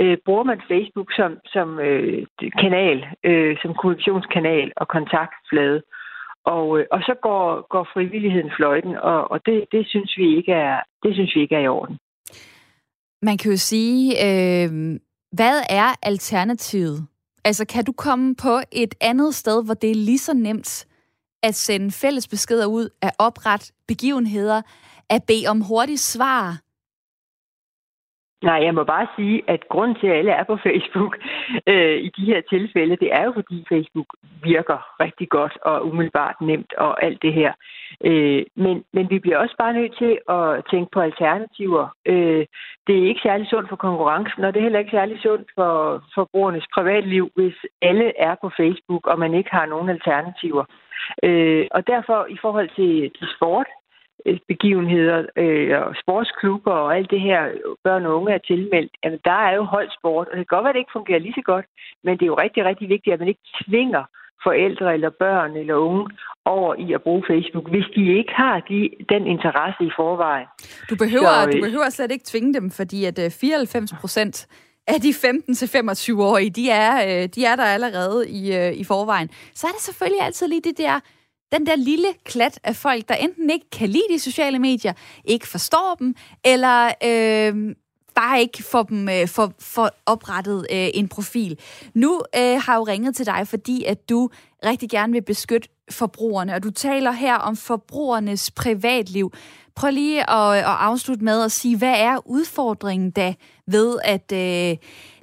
[0.00, 2.26] øh, bruger man Facebook som, som øh,
[2.62, 5.82] kanal, øh, som kommunikationskanal og kontaktflade.
[6.44, 10.52] Og, øh, og så går, går frivilligheden fløjten, og, og det, det, synes vi ikke
[10.52, 11.98] er, det synes vi ikke er i orden.
[13.22, 14.70] Man kan jo sige, øh,
[15.32, 17.06] hvad er alternativet?
[17.44, 20.86] Altså, kan du komme på et andet sted, hvor det er lige så nemt
[21.42, 24.62] at sende fælles beskeder ud, at oprette begivenheder,
[25.10, 26.60] at bede om hurtige svar,
[28.42, 31.18] Nej, jeg må bare sige, at grunden til, at alle er på Facebook
[31.72, 34.06] øh, i de her tilfælde, det er jo, fordi Facebook
[34.42, 37.52] virker rigtig godt og umiddelbart nemt og alt det her.
[38.04, 41.88] Øh, men, men vi bliver også bare nødt til at tænke på alternativer.
[42.06, 42.46] Øh,
[42.86, 46.02] det er ikke særlig sundt for konkurrencen, og det er heller ikke særlig sundt for
[46.14, 50.64] forbrugernes privatliv, hvis alle er på Facebook, og man ikke har nogen alternativer.
[51.22, 53.66] Øh, og derfor i forhold til, til sport,
[54.48, 57.40] begivenheder øh, og sportsklubber og alt det her,
[57.84, 60.70] børn og unge er tilmeldt, jamen der er jo holdsport, og det kan godt være,
[60.70, 61.66] at det ikke fungerer lige så godt,
[62.04, 64.04] men det er jo rigtig, rigtig vigtigt, at man ikke tvinger
[64.46, 66.04] forældre eller børn eller unge
[66.44, 70.46] over i at bruge Facebook, hvis de ikke har de, den interesse i forvejen.
[70.90, 74.36] Du behøver, Så, du øh, behøver slet ikke tvinge dem, fordi at 94 øh, procent
[74.88, 78.42] af de 15-25-årige, de er, de er der allerede i,
[78.82, 79.28] i forvejen.
[79.54, 81.00] Så er der selvfølgelig altid lige det der
[81.52, 84.92] den der lille klat af folk, der enten ikke kan lide de sociale medier,
[85.24, 87.74] ikke forstår dem, eller øh,
[88.14, 91.58] bare ikke får dem øh, for, for oprettet øh, en profil.
[91.94, 94.30] Nu øh, har jeg jo ringet til dig, fordi at du
[94.64, 99.32] rigtig gerne vil beskytte forbrugerne, og du taler her om forbrugernes privatliv.
[99.74, 103.34] Prøv lige at, at afslutte med at sige, hvad er udfordringen da
[103.66, 104.76] ved, at øh,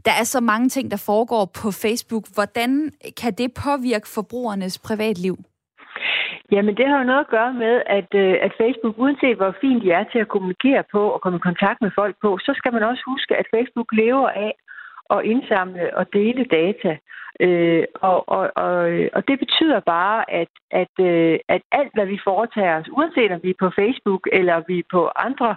[0.06, 2.28] der er så mange ting, der foregår på Facebook.
[2.34, 5.38] Hvordan kan det påvirke forbrugernes privatliv?
[6.52, 9.84] Jamen, det har jo noget at gøre med, at, øh, at Facebook, uanset hvor fint
[9.84, 12.74] de er til at kommunikere på og komme i kontakt med folk på, så skal
[12.74, 14.54] man også huske, at Facebook lever af
[15.16, 16.98] at indsamle og dele data.
[17.40, 18.76] Øh, og, og, og,
[19.14, 23.40] og det betyder bare, at, at, øh, at alt, hvad vi foretager os, uanset om
[23.44, 25.56] vi er på Facebook eller vi er på andre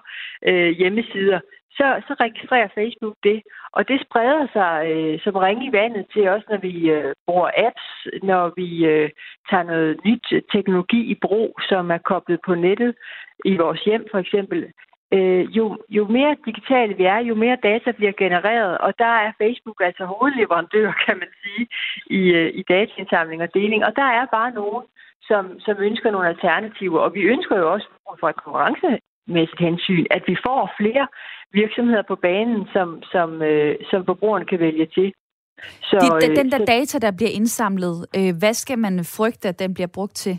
[0.48, 1.40] øh, hjemmesider,
[1.76, 3.42] så, så registrerer Facebook det.
[3.72, 7.50] Og det spreder sig øh, som ringe i vandet til os, når vi øh, bruger
[7.66, 7.86] apps,
[8.22, 9.10] når vi øh,
[9.50, 12.94] tager noget nyt teknologi i brug, som er koblet på nettet
[13.44, 14.72] i vores hjem for eksempel.
[15.14, 19.32] Øh, jo, jo mere digitale vi er, jo mere data bliver genereret, og der er
[19.42, 21.66] Facebook altså hovedleverandør, kan man sige,
[22.06, 23.84] i, øh, i dataindsamling og deling.
[23.84, 24.84] Og der er bare nogen,
[25.28, 27.88] som, som ønsker nogle alternativer, og vi ønsker jo også
[28.20, 28.36] for et
[29.26, 31.06] konkurrencemæssigt hensyn, at vi får flere
[31.52, 35.12] virksomheder på banen, som, som, øh, som forbrugerne kan vælge til.
[35.82, 39.48] Så, de, den, den der så, data, der bliver indsamlet, øh, hvad skal man frygte,
[39.48, 40.38] at den bliver brugt til?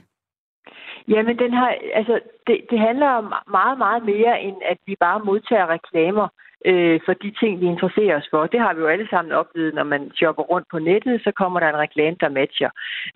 [1.08, 5.20] Jamen, den har, altså, det, det handler om meget, meget mere, end at vi bare
[5.20, 6.28] modtager reklamer
[6.66, 8.48] øh, for de ting, vi interesserer os for.
[8.48, 11.60] Det har vi jo alle sammen oplevet, når man shopper rundt på nettet, så kommer
[11.60, 12.70] der en reklame, der matcher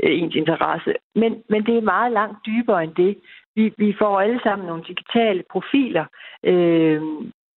[0.04, 0.94] øh, ens interesse.
[1.16, 3.18] Men, men det er meget langt dybere end det.
[3.58, 6.06] Vi, vi får alle sammen nogle digitale profiler,
[6.44, 7.02] øh,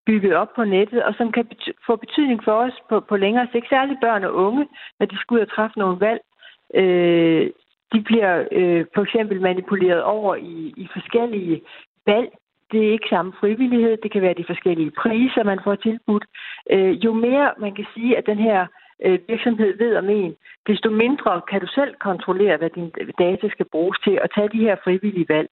[0.07, 3.49] bygget op på nettet, og som kan bety- få betydning for os på, på længere
[3.53, 6.21] sigt, særligt børn og unge, når de skal ud og træffe nogle valg.
[6.75, 7.51] Øh,
[7.93, 11.61] de bliver øh, for eksempel manipuleret over i, i forskellige
[12.07, 12.31] valg.
[12.73, 16.25] Det er ikke samme frivillighed, det kan være de forskellige priser, man får tilbudt.
[16.71, 18.67] Øh, jo mere man kan sige, at den her
[19.05, 20.35] øh, virksomhed ved om en,
[20.67, 24.65] desto mindre kan du selv kontrollere, hvad dine data skal bruges til, at tage de
[24.67, 25.49] her frivillige valg.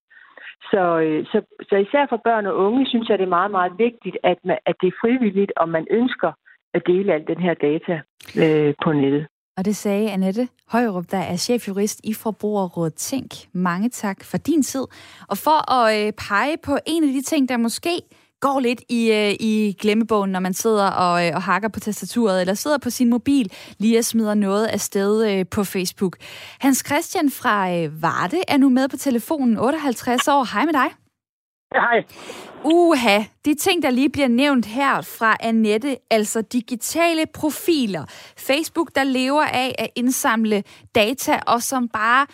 [0.71, 3.73] Så, øh, så, så især for børn og unge synes jeg, det er meget, meget
[3.79, 6.33] vigtigt, at, man, at det er frivilligt, om man ønsker
[6.75, 8.01] at dele al den her data
[8.43, 9.27] øh, på nettet.
[9.57, 13.31] Og det sagde Annette Højrup, der er chefjurist i Forbrugerrådet Tænk.
[13.53, 14.85] Mange tak for din tid.
[15.29, 17.95] Og for at øh, pege på en af de ting, der måske
[18.41, 22.41] går lidt i, øh, i glemmebogen, når man sidder og, øh, og hakker på tastaturet,
[22.41, 26.17] eller sidder på sin mobil, lige og smider noget af sted øh, på Facebook.
[26.61, 30.55] Hans Christian fra øh, Varde er nu med på telefonen, 58 år.
[30.55, 30.91] Hej med dig.
[31.75, 32.05] Hej.
[32.65, 38.05] Uha, de ting, der lige bliver nævnt her fra Annette, altså digitale profiler.
[38.37, 40.63] Facebook, der lever af at indsamle
[40.95, 42.27] data, og som bare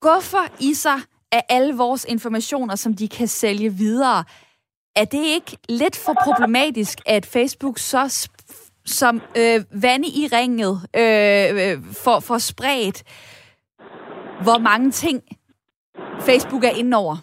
[0.00, 1.00] guffer i sig
[1.32, 4.24] af alle vores informationer, som de kan sælge videre.
[4.96, 8.02] Er det ikke lidt for problematisk, at Facebook så
[8.84, 12.98] som øh, vande i ringet øh, øh for, for spredt,
[14.46, 15.18] hvor mange ting
[16.28, 17.16] Facebook er inde over?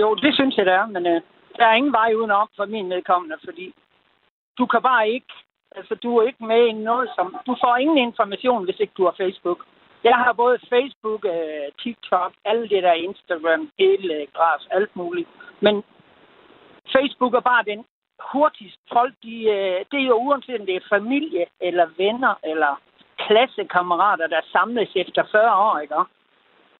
[0.00, 1.20] Jo, det synes jeg, det er, men øh,
[1.56, 3.74] der er ingen vej udenom for min medkommende, fordi
[4.58, 5.34] du kan bare ikke,
[5.76, 9.04] altså du er ikke med i noget som, du får ingen information, hvis ikke du
[9.04, 9.60] har Facebook.
[10.04, 15.28] Jeg har både Facebook, øh, TikTok, alle det der Instagram, hele græs, alt muligt.
[15.60, 15.74] Men
[16.92, 17.84] Facebook er bare den
[18.32, 18.78] hurtigst.
[18.92, 22.80] Folk, de, øh, det er jo uanset om det er familie, eller venner, eller
[23.18, 25.94] klassekammerater, der samles efter 40 år, ikke?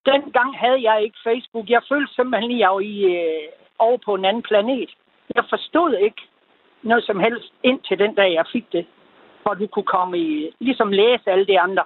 [0.05, 1.69] Dengang havde jeg ikke Facebook.
[1.69, 4.89] Jeg følte simpelthen, at jeg var i, øh, over på en anden planet.
[5.35, 6.21] Jeg forstod ikke
[6.81, 8.85] noget som helst indtil den dag, jeg fik det.
[9.41, 11.83] Hvor du kunne komme i, ligesom læse alle de andre.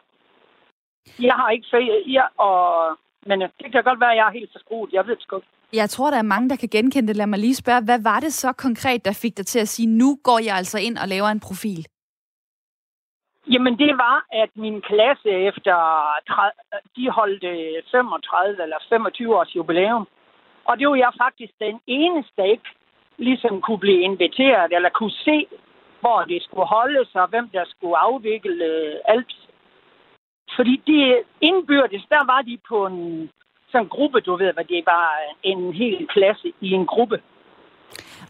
[1.20, 4.40] Jeg har ikke Facebook, jeg, og, men øh, det kan godt være, at jeg er
[4.40, 4.94] helt forskruet.
[4.94, 5.42] Jeg ved det sgu
[5.74, 7.16] jeg tror, der er mange, der kan genkende det.
[7.16, 9.88] Lad mig lige spørge, hvad var det så konkret, der fik dig til at sige,
[9.88, 11.86] nu går jeg altså ind og laver en profil?
[13.54, 15.76] Jamen, det var, at min klasse efter,
[16.28, 16.52] 30,
[16.96, 20.08] de holdt øh, 35 eller 25 års jubilæum.
[20.66, 22.70] Og det var jeg faktisk den eneste, der ikke
[23.18, 25.48] ligesom kunne blive inviteret, eller kunne se,
[26.00, 29.34] hvor det skulle holdes, og hvem der skulle afvikle øh, alt.
[30.56, 33.30] Fordi de indbyrdes, der var de på en
[33.72, 35.06] sådan en gruppe, du ved, hvor det var
[35.44, 37.18] en hel klasse i en gruppe.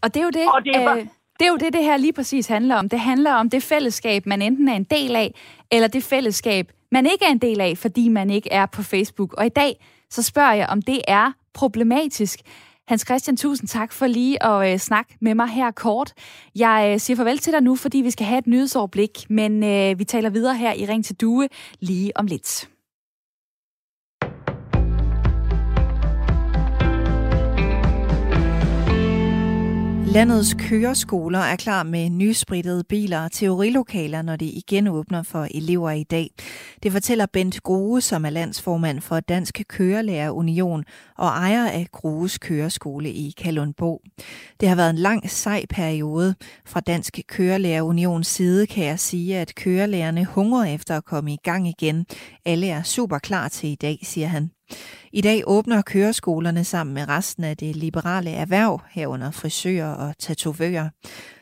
[0.02, 1.06] Og det er jo det, og det, var, øh,
[1.38, 2.88] det er jo det, det her lige præcis handler om.
[2.88, 5.34] Det handler om det fællesskab, man enten er en del af,
[5.72, 9.32] eller det fællesskab, man ikke er en del af, fordi man ikke er på Facebook.
[9.32, 9.72] Og i dag,
[10.10, 12.40] så spørger jeg, om det er problematisk.
[12.88, 16.12] Hans Christian, tusind tak for lige at øh, snakke med mig her kort.
[16.56, 19.98] Jeg øh, siger farvel til dig nu, fordi vi skal have et nyhedsoverblik, men øh,
[19.98, 21.48] vi taler videre her i Ring til Due
[21.80, 22.68] lige om lidt.
[30.12, 35.90] Landets køreskoler er klar med nysprittede biler og teorilokaler, når de igen åbner for elever
[35.90, 36.30] i dag.
[36.82, 40.84] Det fortæller Bent Grue, som er landsformand for Dansk Kørelærer Union
[41.18, 44.00] og ejer af Grues Køreskole i Kalundborg.
[44.60, 46.34] Det har været en lang, sej periode.
[46.66, 51.38] Fra Dansk Kørelærer Unions side kan jeg sige, at kørelærerne hungrer efter at komme i
[51.44, 52.06] gang igen.
[52.44, 54.50] Alle er super klar til i dag, siger han.
[55.12, 60.88] I dag åbner køreskolerne sammen med resten af det liberale erhverv, herunder frisører og tatovører.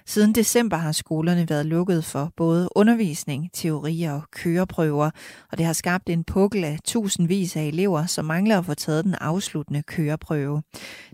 [0.07, 5.11] Siden december har skolerne været lukket for både undervisning, teori og køreprøver,
[5.53, 9.05] og det har skabt en pukkel af tusindvis af elever, som mangler at få taget
[9.05, 10.63] den afsluttende køreprøve.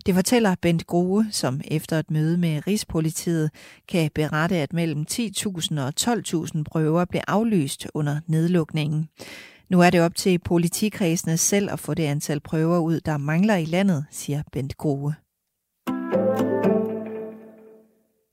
[0.05, 3.51] Det fortæller Bent Grue, som efter et møde med Rigspolitiet
[3.89, 9.09] kan berette, at mellem 10.000 og 12.000 prøver blev aflyst under nedlukningen.
[9.69, 13.55] Nu er det op til politikredsene selv at få det antal prøver ud, der mangler
[13.55, 15.13] i landet, siger Bent Grove.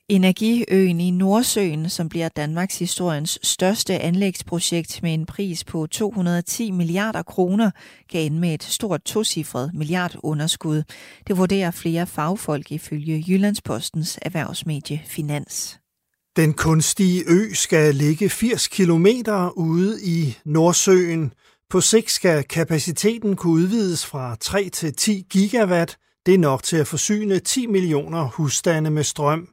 [0.09, 7.23] Energiøen i Nordsøen, som bliver Danmarks historiens største anlægsprojekt med en pris på 210 milliarder
[7.23, 7.71] kroner,
[8.11, 10.83] kan ende med et stort tocifret milliardunderskud.
[11.27, 15.82] Det vurderer flere fagfolk ifølge Jyllandspostens erhvervsmedie Finans.
[16.37, 19.07] Den kunstige ø skal ligge 80 km
[19.57, 21.33] ude i Nordsøen.
[21.71, 25.97] På sigt skal kapaciteten kunne udvides fra 3 til 10 gigawatt.
[26.27, 29.49] Det er nok til at forsyne 10 millioner husstande med strøm.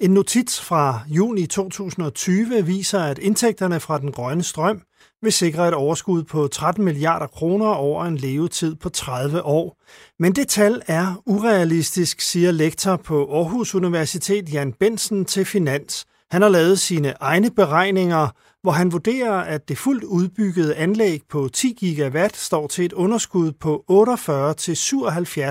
[0.00, 4.82] En notits fra juni 2020 viser, at indtægterne fra den grønne strøm
[5.22, 9.82] vil sikre et overskud på 13 milliarder kroner over en levetid på 30 år.
[10.18, 16.06] Men det tal er urealistisk, siger lektor på Aarhus Universitet Jan Bensen til Finans.
[16.34, 18.28] Han har lavet sine egne beregninger,
[18.62, 23.52] hvor han vurderer, at det fuldt udbyggede anlæg på 10 gigawatt står til et underskud
[23.52, 23.84] på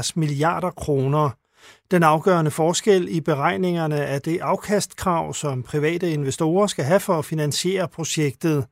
[0.09, 1.29] 48-77 milliarder kroner.
[1.91, 7.25] Den afgørende forskel i beregningerne er det afkastkrav, som private investorer skal have for at
[7.25, 8.65] finansiere projektet.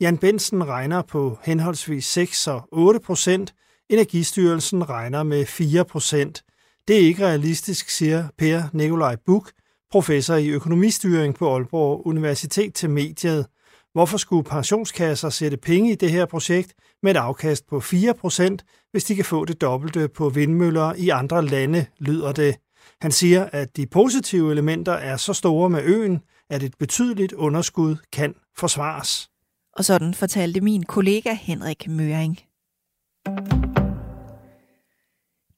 [0.00, 3.54] Jan Bensen regner på henholdsvis 6 og 8 procent.
[3.90, 6.42] Energistyrelsen regner med 4 procent.
[6.88, 9.50] Det er ikke realistisk, siger Per Nikolaj Buk,
[9.90, 13.46] professor i økonomistyring på Aalborg Universitet til mediet.
[13.92, 18.56] Hvorfor skulle pensionskasser sætte penge i det her projekt med et afkast på 4%,
[18.90, 22.56] hvis de kan få det dobbelte på vindmøller i andre lande, lyder det.
[23.00, 27.96] Han siger, at de positive elementer er så store med øen, at et betydeligt underskud
[28.12, 29.30] kan forsvares.
[29.76, 32.38] Og sådan fortalte min kollega Henrik Møring.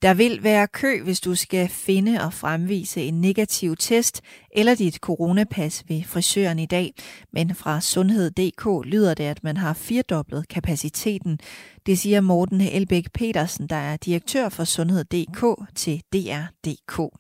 [0.03, 4.97] Der vil være kø, hvis du skal finde og fremvise en negativ test eller dit
[4.97, 6.95] coronapas ved frisøren i dag.
[7.33, 11.39] Men fra Sundhed.dk lyder det, at man har firdoblet kapaciteten.
[11.87, 17.19] Det siger Morten Elbæk Petersen, der er direktør for Sundhed.dk til DR.dk.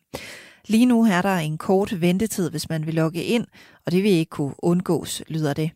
[0.66, 3.46] Lige nu er der en kort ventetid, hvis man vil logge ind,
[3.86, 5.70] og det vil ikke kunne undgås, lyder det.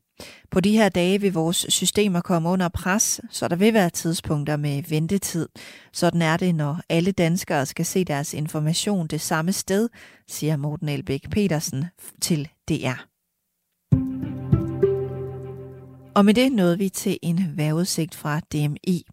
[0.51, 4.57] På de her dage vil vores systemer komme under pres, så der vil være tidspunkter
[4.57, 5.49] med ventetid.
[5.93, 9.89] Sådan er det, når alle danskere skal se deres information det samme sted,
[10.29, 11.85] siger Morten Elbæk Petersen
[12.21, 13.16] til DR.
[16.17, 19.07] Og med det nåede vi til en vejrudsigt fra DMI.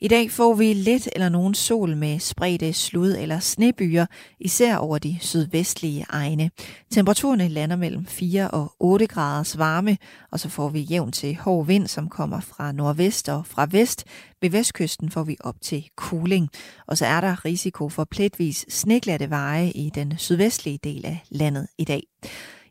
[0.00, 4.06] I dag får vi let eller nogen sol med spredte slud eller snebyer,
[4.40, 6.50] især over de sydvestlige egne.
[6.90, 9.96] Temperaturerne lander mellem 4 og 8 graders varme,
[10.30, 14.04] og så får vi jævn til hård vind, som kommer fra nordvest og fra vest.
[14.40, 16.48] Ved vestkysten får vi op til cooling,
[16.86, 21.66] og så er der risiko for pletvis sneglatte veje i den sydvestlige del af landet
[21.78, 22.02] i dag.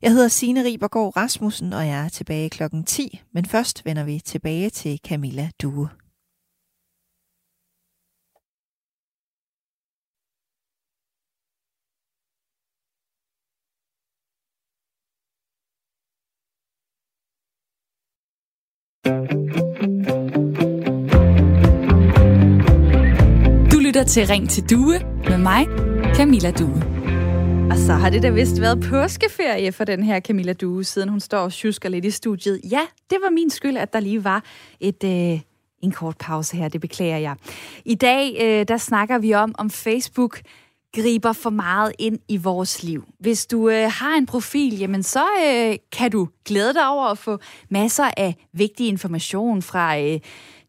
[0.03, 2.63] Jeg hedder Signe Ribergaard Rasmussen, og jeg er tilbage kl.
[2.85, 5.89] 10, men først vender vi tilbage til Camilla Due.
[23.71, 25.65] Du lytter til Ring til Due med mig,
[26.15, 26.92] Camilla Due.
[27.71, 31.19] Og så har det da vist været påskeferie for den her Camilla Due, siden hun
[31.19, 32.62] står og tjusker lidt i studiet.
[32.71, 34.43] Ja, det var min skyld, at der lige var
[34.80, 35.39] et, øh,
[35.82, 37.36] en kort pause her, det beklager jeg.
[37.86, 40.41] I dag, øh, der snakker vi om, om Facebook
[40.95, 43.04] griber for meget ind i vores liv.
[43.19, 47.17] Hvis du øh, har en profil, jamen så øh, kan du glæde dig over at
[47.17, 47.38] få
[47.69, 50.19] masser af vigtig information fra øh,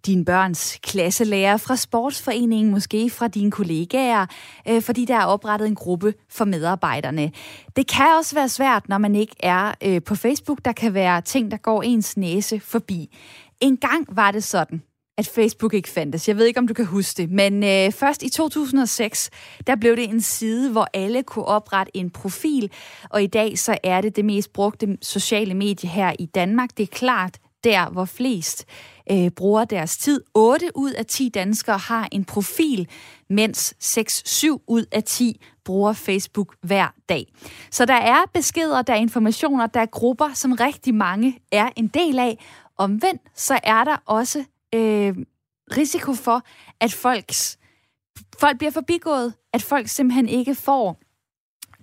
[0.06, 4.26] din børns klasselærer, fra sportsforeningen, måske fra dine kollegaer,
[4.68, 7.32] øh, fordi der er oprettet en gruppe for medarbejderne.
[7.76, 10.58] Det kan også være svært, når man ikke er øh, på Facebook.
[10.64, 13.16] Der kan være ting, der går ens næse forbi.
[13.60, 14.82] En gang var det sådan,
[15.18, 16.28] at Facebook ikke fandtes.
[16.28, 19.30] Jeg ved ikke, om du kan huske det, men øh, først i 2006,
[19.66, 22.70] der blev det en side, hvor alle kunne oprette en profil,
[23.10, 26.70] og i dag så er det det mest brugte sociale medie her i Danmark.
[26.76, 28.64] Det er klart der, hvor flest
[29.10, 30.20] øh, bruger deres tid.
[30.34, 32.88] 8 ud af 10 danskere har en profil,
[33.30, 37.32] mens 6-7 ud af 10 bruger Facebook hver dag.
[37.70, 41.86] Så der er beskeder, der er informationer, der er grupper, som rigtig mange er en
[41.86, 42.44] del af.
[42.76, 45.16] Omvendt så er der også øh,
[45.76, 46.42] risiko for,
[46.80, 47.58] at folks,
[48.40, 51.03] folk bliver forbigået, at folk simpelthen ikke får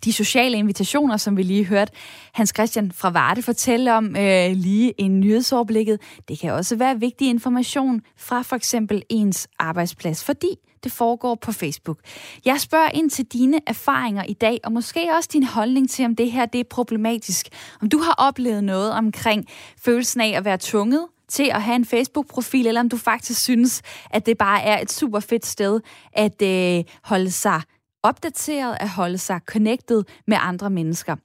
[0.06, 1.92] de sociale invitationer, som vi lige hørte
[2.34, 6.00] Hans Christian fra Varde fortælle om øh, lige i nyhedsoverblikket.
[6.28, 11.52] Det kan også være vigtig information fra for eksempel ens arbejdsplads, fordi det foregår på
[11.52, 12.00] Facebook.
[12.46, 16.16] Jeg spørger ind til dine erfaringer i dag, og måske også din holdning til, om
[16.16, 17.48] det her det er problematisk.
[17.82, 19.46] Om du har oplevet noget omkring
[19.78, 23.82] følelsen af at være tvunget til at have en Facebook-profil, eller om du faktisk synes,
[24.10, 25.80] at det bare er et super fedt sted
[26.14, 27.62] at øh, holde sig
[28.04, 31.16] opdateret, at holde sig connected med andre mennesker.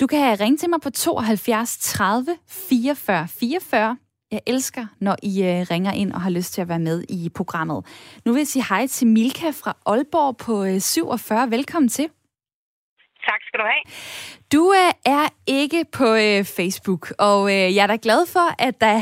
[0.00, 3.96] Du kan ringe til mig på 72 30 44 44.
[4.30, 7.28] Jeg elsker, når I øh, ringer ind og har lyst til at være med i
[7.28, 7.84] programmet.
[8.24, 11.50] Nu vil jeg sige hej til Milka fra Aalborg på øh, 47.
[11.50, 12.08] Velkommen til.
[13.28, 13.84] Tak skal du have.
[14.54, 15.26] Du øh, er
[15.60, 18.96] ikke på øh, Facebook, og øh, jeg er da glad for, at der,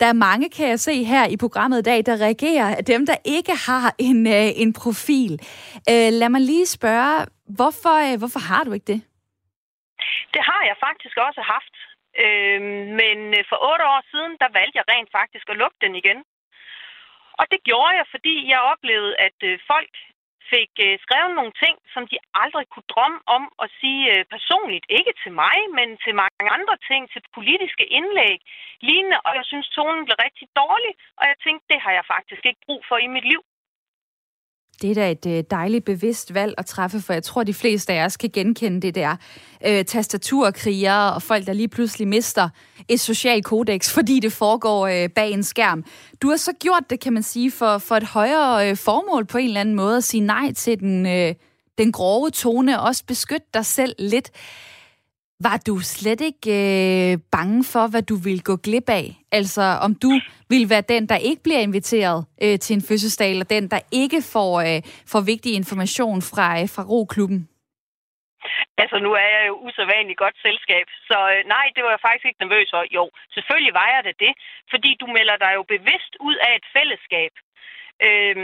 [0.00, 3.06] der er mange, kan jeg se her i programmet i dag, der reagerer, af dem,
[3.10, 5.32] der ikke har en, øh, en profil.
[5.92, 7.16] Øh, lad mig lige spørge,
[7.58, 9.00] hvorfor, øh, hvorfor har du ikke det?
[10.34, 11.74] Det har jeg faktisk også haft.
[12.24, 12.60] Øh,
[13.00, 13.18] men
[13.50, 16.18] for otte år siden, der valgte jeg rent faktisk at lukke den igen.
[17.40, 19.92] Og det gjorde jeg, fordi jeg oplevede, at øh, folk
[20.52, 24.84] fik øh, skrevet nogle ting, som de aldrig kunne drømme om at sige øh, personligt.
[24.98, 28.38] Ikke til mig, men til mange andre ting, til politiske indlæg,
[28.88, 29.18] lignende.
[29.26, 32.64] Og jeg synes, tonen blev rigtig dårlig, og jeg tænkte, det har jeg faktisk ikke
[32.66, 33.42] brug for i mit liv.
[34.82, 37.92] Det er da et øh, dejligt bevidst valg at træffe, for jeg tror, de fleste
[37.92, 39.16] af os kan genkende det der
[39.66, 42.48] øh, tastaturkrigere og folk, der lige pludselig mister
[42.88, 45.84] et socialt kodex, fordi det foregår øh, bag en skærm.
[46.22, 49.38] Du har så gjort det, kan man sige, for, for et højere øh, formål på
[49.38, 51.34] en eller anden måde at sige nej til den, øh,
[51.78, 54.30] den grove tone og også beskytte dig selv lidt.
[55.46, 59.06] Var du slet ikke øh, bange for, hvad du ville gå glip af?
[59.38, 60.10] Altså, om du
[60.52, 64.20] vil være den, der ikke bliver inviteret øh, til en fødselsdag, eller den, der ikke
[64.34, 64.80] får, øh,
[65.12, 67.40] får vigtig information fra, øh, fra Roklubben?
[68.82, 72.26] Altså, nu er jeg jo usædvanligt godt selskab, så øh, nej, det var jeg faktisk
[72.26, 72.82] ikke nervøs for.
[72.98, 74.32] Jo, selvfølgelig var jeg det det,
[74.72, 77.32] fordi du melder dig jo bevidst ud af et fællesskab.
[78.06, 78.36] Øh,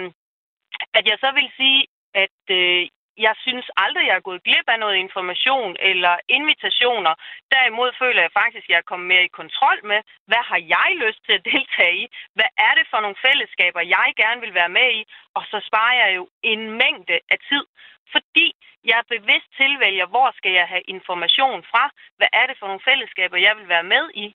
[0.98, 1.80] at jeg så vil sige,
[2.24, 2.82] at øh,
[3.16, 7.14] jeg synes aldrig, jeg er gået glip af noget information eller invitationer.
[7.54, 10.90] Derimod føler jeg faktisk, at jeg er kommet mere i kontrol med, hvad har jeg
[11.04, 12.06] lyst til at deltage i?
[12.36, 15.02] Hvad er det for nogle fællesskaber, jeg gerne vil være med i?
[15.34, 17.64] Og så sparer jeg jo en mængde af tid,
[18.12, 18.46] fordi
[18.84, 21.84] jeg bevidst tilvælger, hvor skal jeg have information fra?
[22.16, 24.26] Hvad er det for nogle fællesskaber, jeg vil være med i?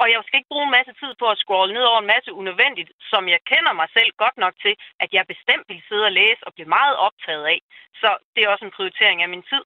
[0.00, 2.30] Og jeg skal ikke bruge en masse tid på at scrolle ned over en masse
[2.40, 6.16] unødvendigt, som jeg kender mig selv godt nok til, at jeg bestemt vil sidde og
[6.20, 7.60] læse og blive meget optaget af.
[8.00, 9.64] Så det er også en prioritering af min tid.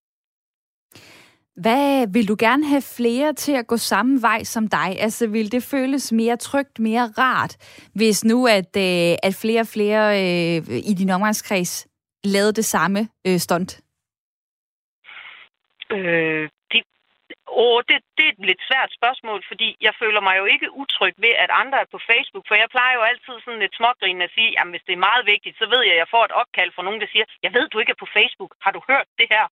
[1.64, 5.00] Hvad vil du gerne have flere til at gå samme vej som dig?
[5.00, 7.52] Altså vil det føles mere trygt, mere rart,
[7.94, 10.56] hvis nu at, øh, at flere og flere øh,
[10.90, 11.88] i din omgangskreds
[12.24, 13.80] lavede det samme øh, stunt?
[15.92, 16.48] Øh,
[17.64, 21.14] åh, det, det er et lidt svært spørgsmål, fordi jeg føler mig jo ikke utryg
[21.24, 24.34] ved, at andre er på Facebook, for jeg plejer jo altid sådan lidt smågrinende at
[24.36, 26.70] sige, jamen hvis det er meget vigtigt, så ved jeg, at jeg får et opkald
[26.72, 28.52] fra nogen, der siger, jeg ved, du ikke er på Facebook.
[28.64, 29.44] Har du hørt det her?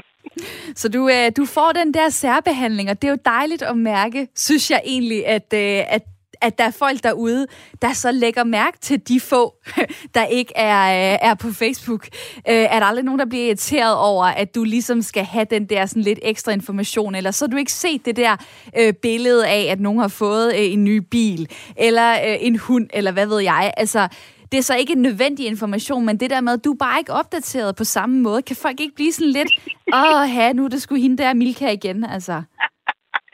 [0.80, 4.28] Så du, øh, du får den der særbehandling, og det er jo dejligt at mærke,
[4.34, 6.04] synes jeg egentlig, at, øh, at,
[6.40, 7.46] at der er folk derude,
[7.82, 9.54] der så lægger mærke til de få,
[10.14, 12.06] der ikke er, øh, er på Facebook.
[12.48, 15.66] Øh, er der aldrig nogen, der bliver irriteret over, at du ligesom skal have den
[15.66, 18.36] der sådan lidt ekstra information, eller så har du ikke set det der
[18.78, 22.88] øh, billede af, at nogen har fået øh, en ny bil, eller øh, en hund,
[22.92, 23.74] eller hvad ved jeg.
[23.76, 24.08] Altså,
[24.52, 26.98] det er så ikke en nødvendig information, men det der med, at du er bare
[26.98, 29.48] ikke opdateret på samme måde, kan folk ikke blive sådan lidt,
[29.94, 32.42] åh, ha, nu det skulle hende der Milka igen, altså.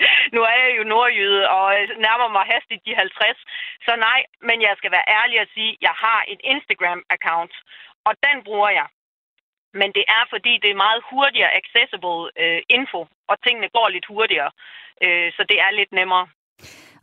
[0.35, 3.41] nu er jeg jo nordjyde og øh, nærmer mig hastigt de 50.
[3.87, 7.55] Så nej, men jeg skal være ærlig og sige, at jeg har et Instagram-account,
[8.09, 8.89] og den bruger jeg.
[9.81, 13.01] Men det er, fordi det er meget hurtigere accessible øh, info,
[13.31, 14.51] og tingene går lidt hurtigere.
[15.05, 16.27] Øh, så det er lidt nemmere.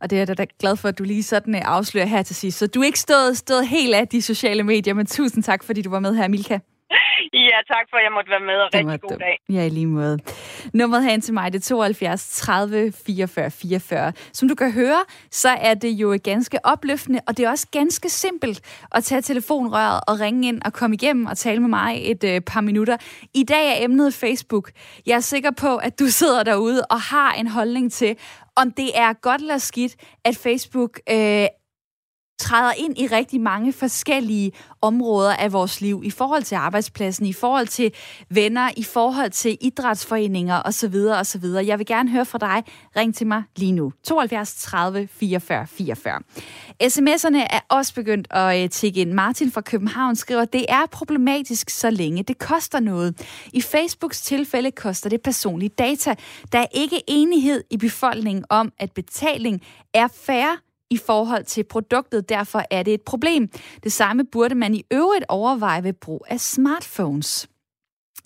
[0.02, 2.36] Og det er jeg da glad for, at du lige sådan øh, afslører her til
[2.36, 2.58] sidst.
[2.58, 5.82] Så du er ikke stået, stået helt af de sociale medier, men tusind tak, fordi
[5.82, 6.60] du var med her, Milka.
[7.34, 9.40] Ja, tak for, at jeg måtte være med, og rigtig god dag.
[9.50, 10.20] Ja, i lige måde.
[10.74, 14.14] Nummeret hen til mig, det er 72 30 44 44.
[14.34, 18.10] Som du kan høre, så er det jo ganske opløftende, og det er også ganske
[18.10, 22.24] simpelt at tage telefonrøret og ringe ind og komme igennem og tale med mig et
[22.24, 22.98] øh, par minutter.
[23.34, 24.72] I dag er emnet Facebook.
[25.06, 28.16] Jeg er sikker på, at du sidder derude og har en holdning til,
[28.56, 31.46] om det er godt eller skidt, at Facebook øh,
[32.40, 37.34] træder ind i rigtig mange forskellige områder af vores liv, i forhold til arbejdspladsen, i
[37.34, 37.94] forhold til
[38.30, 40.96] venner, i forhold til idrætsforeninger osv.
[40.96, 41.44] osv.
[41.44, 42.64] Jeg vil gerne høre fra dig.
[42.96, 43.92] Ring til mig lige nu.
[44.04, 46.20] 72 30 44 44.
[46.84, 49.12] SMS'erne er også begyndt at øh, tikke ind.
[49.12, 53.22] Martin fra København skriver, det er problematisk så længe det koster noget.
[53.54, 56.16] I Facebooks tilfælde koster det personlige data.
[56.52, 59.62] Der er ikke enighed i befolkningen om, at betaling
[59.94, 60.58] er færre
[60.90, 62.30] i forhold til produktet.
[62.30, 63.50] Derfor er det et problem.
[63.84, 67.50] Det samme burde man i øvrigt overveje ved brug af smartphones.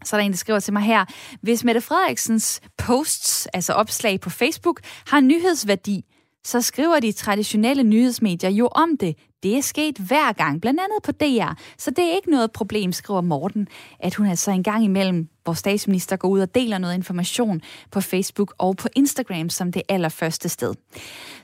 [0.03, 1.05] Så er der en, der skriver til mig her,
[1.41, 6.05] hvis Mette Frederiksens posts, altså opslag på Facebook, har nyhedsværdi,
[6.45, 9.17] så skriver de traditionelle nyhedsmedier jo om det.
[9.43, 11.53] Det er sket hver gang, blandt andet på DR.
[11.77, 13.67] Så det er ikke noget problem, skriver Morten,
[13.99, 18.01] at hun altså en gang imellem, hvor statsminister går ud og deler noget information på
[18.01, 20.73] Facebook og på Instagram som det allerførste sted.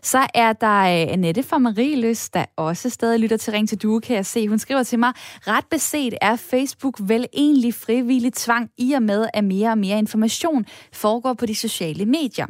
[0.02, 4.02] Så er der øh, Annette fra Marieløs, der også stadig lytter til Ring til Due,
[4.02, 4.48] kan jeg se.
[4.48, 5.14] Hun skriver til mig,
[5.48, 9.98] ret beset er Facebook vel egentlig frivillig tvang i og med, at mere og mere
[9.98, 12.48] information foregår på de sociale medier.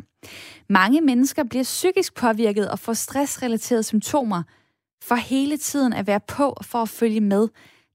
[0.69, 4.43] Mange mennesker bliver psykisk påvirket og får stressrelaterede symptomer
[5.03, 7.47] for hele tiden at være på for at følge med.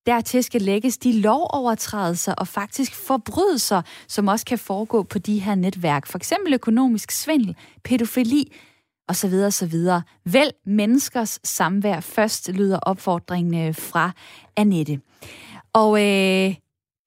[0.06, 5.54] Dertil skal lægges de lovovertrædelser og faktisk forbrydelser, som også kan foregå på de her
[5.54, 6.06] netværk.
[6.06, 8.52] For eksempel økonomisk svindel, pædofili
[9.08, 9.34] osv.
[9.46, 9.74] osv.
[10.24, 14.10] Vel menneskers samvær først, lyder opfordringen øh, fra
[14.56, 15.00] Annette.
[15.72, 16.54] Og øh,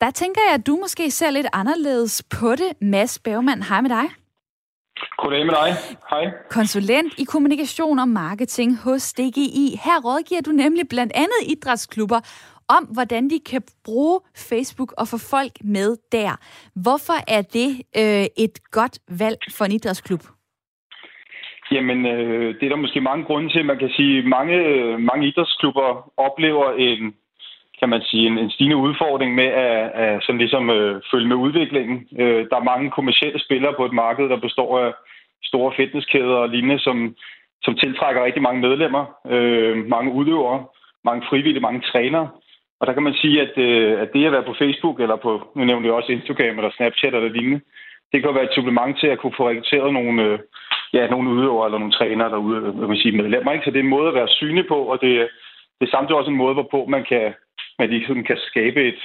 [0.01, 2.71] der tænker jeg, at du måske ser lidt anderledes på det.
[2.81, 4.05] Mads Bergman, hej med dig.
[5.17, 5.75] Goddag med dig.
[6.09, 6.23] Hej.
[6.49, 9.79] Konsulent i kommunikation og marketing hos DGI.
[9.83, 12.19] Her rådgiver du nemlig blandt andet idrætsklubber
[12.69, 16.31] om, hvordan de kan bruge Facebook og få folk med der.
[16.83, 17.69] Hvorfor er det
[18.01, 20.23] øh, et godt valg for en idrætsklub?
[21.71, 23.65] Jamen, øh, det er der måske mange grunde til.
[23.65, 27.15] Man kan sige, at mange, øh, mange idrætsklubber oplever en,
[27.79, 31.35] kan man sige, en, en stigende udfordring med at, at sådan ligesom, øh, følge med
[31.35, 32.07] udviklingen.
[32.19, 34.93] Øh, der er mange kommersielle spillere på et marked, der består af
[35.43, 37.15] store fitnesskæder og lignende, som,
[37.61, 40.65] som tiltrækker rigtig mange medlemmer, øh, mange udøvere,
[41.03, 42.29] mange frivillige, mange trænere.
[42.79, 45.31] Og der kan man sige, at, øh, at det at være på Facebook, eller på,
[45.55, 47.61] nu nævnte jeg også Instagram eller Snapchat eller lignende,
[48.11, 50.39] det kan være et supplement til at kunne få rekrutteret nogle, øh,
[50.93, 53.51] ja, nogle udøvere eller nogle trænere derude, øh, hvad man sige, medlemmer.
[53.51, 53.65] Ikke?
[53.65, 55.29] Så det er en måde at være synlig på, og det,
[55.79, 57.33] det er samtidig også en måde, hvorpå man kan,
[57.79, 59.01] man ligesom kan skabe et,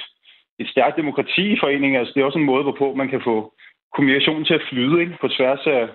[0.59, 1.99] et stærkt demokrati i foreningen.
[1.99, 3.53] Altså, det er også en måde, hvorpå man kan få
[3.95, 5.17] kommunikationen til at flyde ikke?
[5.21, 5.87] på tværs af,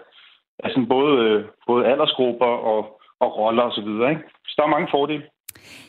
[0.65, 3.85] af sådan både, øh, både aldersgrupper og, og roller osv.
[3.85, 4.23] Så, ikke?
[4.47, 5.23] så der er mange fordele.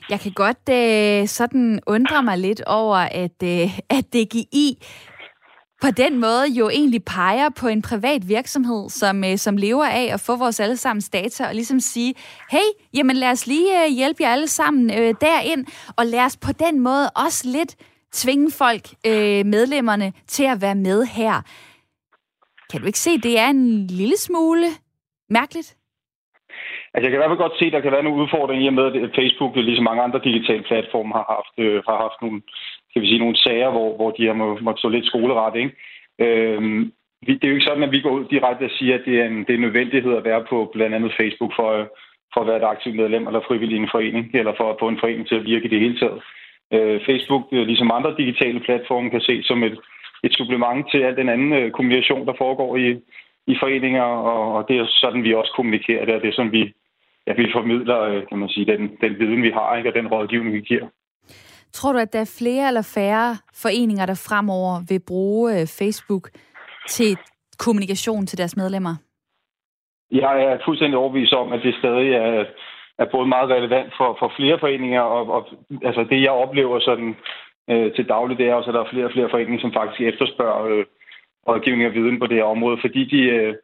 [0.09, 4.77] Jeg kan godt øh, sådan undre mig lidt over, at, øh, at DGI
[5.81, 10.09] på den måde jo egentlig peger på en privat virksomhed, som, øh, som lever af
[10.13, 12.15] at få vores allesammens data og ligesom sige,
[12.49, 16.37] hey, jamen lad os lige øh, hjælpe jer alle sammen øh, derind, og lad os
[16.37, 17.75] på den måde også lidt
[18.13, 21.41] tvinge folk, øh, medlemmerne, til at være med her.
[22.71, 24.67] Kan du ikke se, det er en lille smule
[25.29, 25.78] mærkeligt?
[26.93, 28.71] Altså, jeg kan i hvert fald godt se, at der kan være nogle udfordringer i
[28.71, 32.41] og med, at Facebook, ligesom mange andre digitale platforme, har haft, øh, har haft nogle,
[32.91, 35.55] kan vi sige, nogle sager, hvor, hvor de har må, måttet stå lidt skoleret.
[35.61, 35.71] Ikke?
[36.25, 36.91] Øhm,
[37.25, 39.25] det er jo ikke sådan, at vi går ud direkte og siger, at det er
[39.25, 41.69] en, det er en nødvendighed at være på blandt andet Facebook for,
[42.33, 44.87] for at være et aktivt medlem eller frivillig i en forening, eller for at få
[44.87, 46.21] en forening til at virke i det hele taget.
[46.73, 49.77] Øh, Facebook, øh, ligesom andre digitale platforme, kan ses som et,
[50.23, 52.97] et supplement til al den anden øh, kommunikation, der foregår i,
[53.47, 56.51] i foreninger, og, og det er sådan, vi også kommunikerer det, og det er sådan,
[56.51, 56.73] vi
[57.29, 60.07] ja, vi formidler, øh, kan man sige, den, den viden, vi har, ikke, og den
[60.07, 60.87] rådgivning, vi giver.
[61.73, 66.29] Tror du, at der er flere eller færre foreninger, der fremover vil bruge øh, Facebook
[66.87, 67.17] til
[67.59, 68.95] kommunikation til deres medlemmer?
[70.11, 72.45] Jeg er fuldstændig overbevist om, at det stadig er,
[72.97, 75.47] er både meget relevant for, for flere foreninger, og, og
[75.83, 77.15] altså det, jeg oplever sådan,
[77.69, 80.01] øh, til daglig, det er også, at der er flere og flere foreninger, som faktisk
[80.01, 80.85] efterspørger øh,
[81.47, 83.55] rådgivning og viden på det her område, fordi de, øh,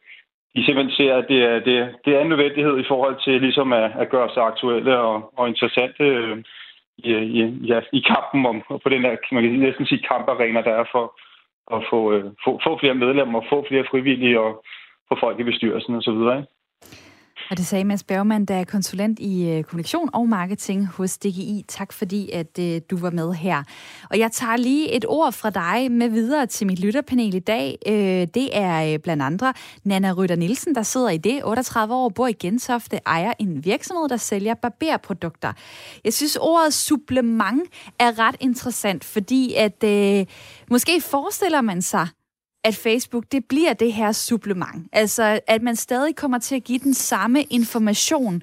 [0.55, 1.75] de simpelthen ser, at det er, det,
[2.05, 5.49] det er en nødvendighed i forhold til ligesom at, at gøre sig aktuelle og, og
[5.49, 6.37] interessante øh,
[6.97, 7.41] i, i,
[7.71, 11.05] ja, i kampen om, på den her, man kan næsten sige, kamparena, der er for
[11.75, 14.63] at få, øh, få, få flere medlemmer, få flere frivillige og
[15.09, 16.21] få folk i bestyrelsen osv.
[16.37, 16.45] Ikke?
[17.49, 21.65] Og det sagde Mads Bergman, der er konsulent i øh, kommunikation og marketing hos DGI.
[21.67, 23.63] Tak fordi, at øh, du var med her.
[24.09, 27.77] Og jeg tager lige et ord fra dig med videre til mit lytterpanel i dag.
[27.87, 31.41] Øh, det er øh, blandt andre Nana Rytter Nielsen, der sidder i det.
[31.43, 35.53] 38 år, bor i Gentofte, ejer en virksomhed, der sælger barberprodukter.
[36.03, 37.63] Jeg synes, ordet supplement
[37.99, 40.25] er ret interessant, fordi at øh,
[40.69, 42.07] måske forestiller man sig,
[42.65, 44.87] at Facebook det bliver det her supplement.
[44.93, 48.41] Altså, at man stadig kommer til at give den samme information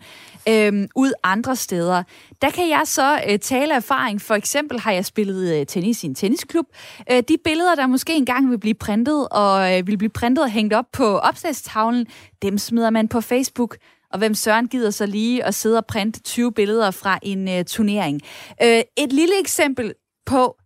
[0.48, 2.02] øhm, ud andre steder.
[2.42, 4.20] Der kan jeg så øh, tale erfaring.
[4.20, 6.66] For eksempel har jeg spillet øh, tennis i en tennisklub.
[7.10, 10.50] Øh, de billeder, der måske engang vil blive printet og øh, vil blive printet og
[10.50, 12.06] hængt op på opslagstavlen,
[12.42, 13.76] dem smider man på Facebook.
[14.12, 17.64] Og hvem Søren gider så lige at sidde og printe 20 billeder fra en øh,
[17.64, 18.20] turnering.
[18.62, 19.94] Øh, et lille eksempel
[20.26, 20.56] på,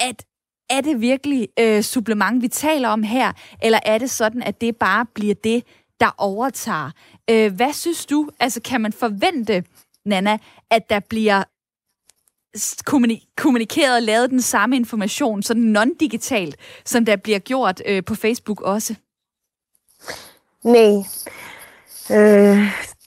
[0.00, 0.24] at
[0.70, 4.76] er det virkelig øh, supplement, vi taler om her, eller er det sådan, at det
[4.76, 5.64] bare bliver det,
[6.00, 6.90] der overtager?
[7.30, 8.30] Øh, hvad synes du?
[8.40, 9.64] Altså, kan man forvente,
[10.04, 10.38] Nana,
[10.70, 11.42] at der bliver
[13.36, 16.54] kommunikeret og lavet den samme information, sådan non-digitalt,
[16.84, 18.94] som der bliver gjort øh, på Facebook også?
[20.64, 21.04] Nej.
[22.10, 22.58] Øh,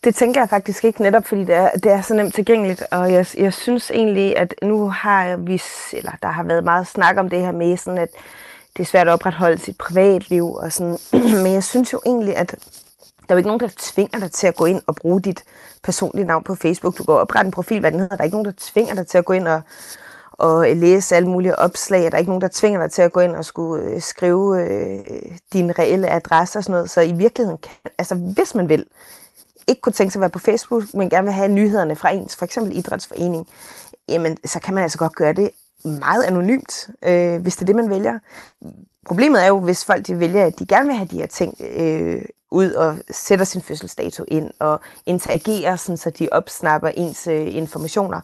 [0.03, 3.13] det tænker jeg faktisk ikke netop, fordi det er, det er så nemt tilgængeligt, og
[3.13, 5.61] jeg, jeg synes egentlig, at nu har vi,
[5.93, 8.09] eller der har været meget snak om det her med, sådan at
[8.77, 10.97] det er svært at opretholde sit privatliv, og sådan,
[11.43, 12.55] men jeg synes jo egentlig, at
[13.27, 15.43] der er jo ikke nogen, der tvinger dig til at gå ind og bruge dit
[15.83, 16.97] personlige navn på Facebook.
[16.97, 18.15] Du går og oprette en profil, hvad den hedder.
[18.15, 19.61] Der er ikke nogen, der tvinger dig til at gå ind og,
[20.31, 22.01] og læse alle mulige opslag.
[22.01, 24.61] Der er ikke nogen, der tvinger dig til at gå ind og skulle øh, skrive
[24.61, 24.99] øh,
[25.53, 26.89] din reelle adresse og sådan noget.
[26.89, 28.85] Så i virkeligheden, kan, altså hvis man vil,
[29.67, 32.35] ikke kunne tænke sig at være på Facebook, men gerne vil have nyhederne fra ens,
[32.35, 33.47] for eksempel idrætsforening,
[34.09, 35.49] jamen så kan man altså godt gøre det
[35.83, 38.19] meget anonymt, øh, hvis det er det, man vælger.
[39.05, 41.57] Problemet er jo, hvis folk de vælger, at de gerne vil have de her ting
[41.77, 47.55] øh, ud og sætter sin fødselsdato ind og interagerer, sådan, så de opsnapper ens øh,
[47.55, 48.21] informationer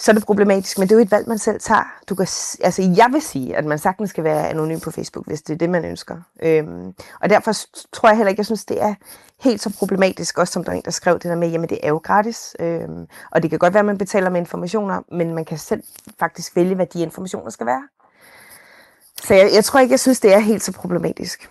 [0.00, 1.82] så er det problematisk, men det er jo et valg, man selv tager.
[2.08, 2.26] Du kan,
[2.60, 5.58] altså, jeg vil sige, at man sagtens skal være anonym på Facebook, hvis det er
[5.58, 6.16] det, man ønsker.
[6.42, 7.52] Øhm, og derfor
[7.92, 8.94] tror jeg heller ikke, jeg synes, det er
[9.40, 11.78] helt så problematisk, også som der er en, der skrev det der med, jamen det
[11.82, 12.56] er jo gratis.
[12.60, 15.82] Øhm, og det kan godt være, at man betaler med informationer, men man kan selv
[16.18, 17.82] faktisk vælge, hvad de informationer skal være.
[19.24, 21.50] Så jeg, jeg tror ikke, jeg synes, det er helt så problematisk.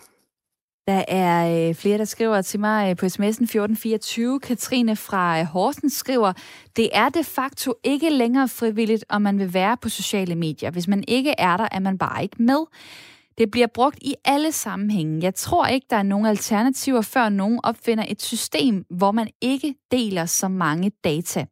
[0.89, 4.39] Der er øh, flere, der skriver til mig øh, på sms'en 1424.
[4.39, 6.33] Katrine fra øh, Horsens skriver,
[6.75, 10.71] det er de facto ikke længere frivilligt, om man vil være på sociale medier.
[10.71, 12.65] Hvis man ikke er der, er man bare ikke med.
[13.37, 15.19] Det bliver brugt i alle sammenhænge.
[15.23, 19.75] Jeg tror ikke, der er nogen alternativer, før nogen opfinder et system, hvor man ikke
[19.91, 21.45] deler så mange data.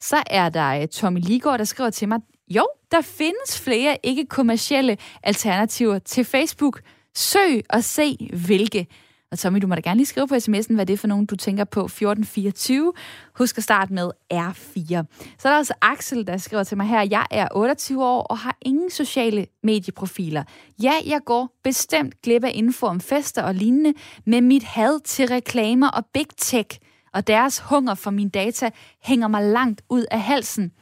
[0.00, 4.96] Så er der øh, Tommy Ligård, der skriver til mig, jo, der findes flere ikke-kommercielle
[5.22, 6.80] alternativer til Facebook–
[7.16, 8.86] Søg og se, hvilke.
[9.30, 11.26] Og Tommy, du må da gerne lige skrive på sms'en, hvad det er for nogen,
[11.26, 11.84] du tænker på.
[11.84, 12.92] 1424.
[13.38, 15.04] Husk at starte med R4.
[15.38, 18.38] Så er der også Axel, der skriver til mig her, jeg er 28 år og
[18.38, 20.44] har ingen sociale medieprofiler.
[20.82, 23.94] Ja, jeg går bestemt glip af info om fester og lignende,
[24.26, 26.78] men mit had til reklamer og big tech
[27.14, 28.70] og deres hunger for min data
[29.02, 30.72] hænger mig langt ud af halsen.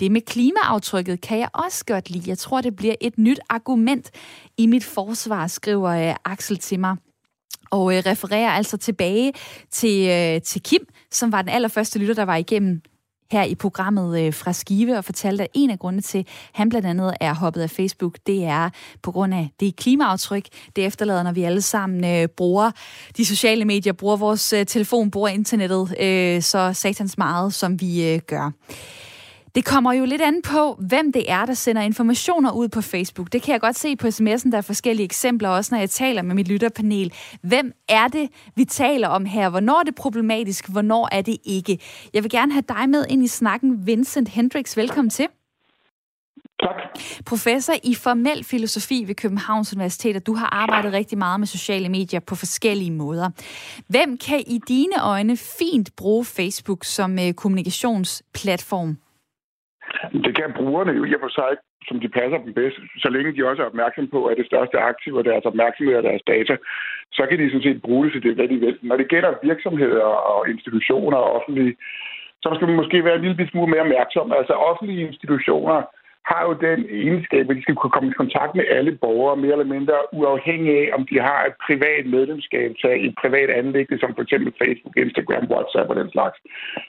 [0.00, 2.30] Det med klimaaftrykket kan jeg også godt lide.
[2.30, 4.10] Jeg tror, det bliver et nyt argument
[4.56, 6.96] i mit forsvar, skriver øh, Axel til mig
[7.70, 9.32] og øh, refererer altså tilbage
[9.70, 12.80] til, øh, til Kim, som var den allerførste lytter, der var igennem
[13.30, 16.68] her i programmet øh, fra Skive og fortalte, at en af grundene til, at han
[16.68, 18.70] blandt andet er hoppet af Facebook, det er
[19.02, 20.44] på grund af det klimaaftryk,
[20.76, 22.70] det efterlader, når vi alle sammen øh, bruger
[23.16, 28.12] de sociale medier, bruger vores øh, telefon, bruger internettet øh, så satans meget, som vi
[28.12, 28.50] øh, gør.
[29.54, 33.32] Det kommer jo lidt an på, hvem det er, der sender informationer ud på Facebook.
[33.32, 36.22] Det kan jeg godt se på sms'en, der er forskellige eksempler, også når jeg taler
[36.22, 37.12] med mit lytterpanel.
[37.42, 39.48] Hvem er det, vi taler om her?
[39.48, 40.68] Hvornår er det problematisk?
[40.68, 41.78] Hvornår er det ikke?
[42.14, 43.86] Jeg vil gerne have dig med ind i snakken.
[43.86, 45.26] Vincent Hendricks, velkommen til.
[46.62, 46.74] Tak.
[47.26, 51.88] Professor i formel filosofi ved Københavns Universitet, og du har arbejdet rigtig meget med sociale
[51.88, 53.30] medier på forskellige måder.
[53.88, 58.96] Hvem kan i dine øjne fint bruge Facebook som uh, kommunikationsplatform?
[60.24, 61.52] Det kan brugerne jo i og for sig,
[61.88, 64.78] som de passer dem bedst, så længe de også er opmærksom på, at det største
[64.78, 66.56] aktiv er deres opmærksomhed og deres data,
[67.12, 68.78] så kan de sådan set bruge det til det, hvad de vil.
[68.82, 71.76] Når det gælder virksomheder og institutioner og offentlige,
[72.42, 74.32] så skal man måske være en lille smule mere opmærksom.
[74.32, 75.82] Altså offentlige institutioner
[76.30, 79.56] har jo den egenskab, at de skal kunne komme i kontakt med alle borgere, mere
[79.56, 84.14] eller mindre uafhængig af, om de har et privat medlemskab til et privat anlægge, som
[84.16, 84.34] f.eks.
[84.60, 86.36] Facebook, Instagram, WhatsApp og den slags.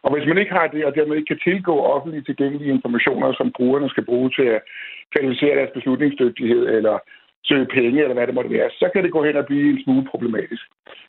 [0.04, 3.52] Og hvis man ikke har det, og dermed ikke kan tilgå offentligt tilgængelige informationer, som
[3.58, 4.62] brugerne skal bruge til at
[5.14, 6.96] kvalificere deres beslutningsdygtighed eller
[7.48, 9.84] søge penge, eller hvad det måtte være, så kan det gå hen og blive en
[9.84, 10.66] smule problematisk.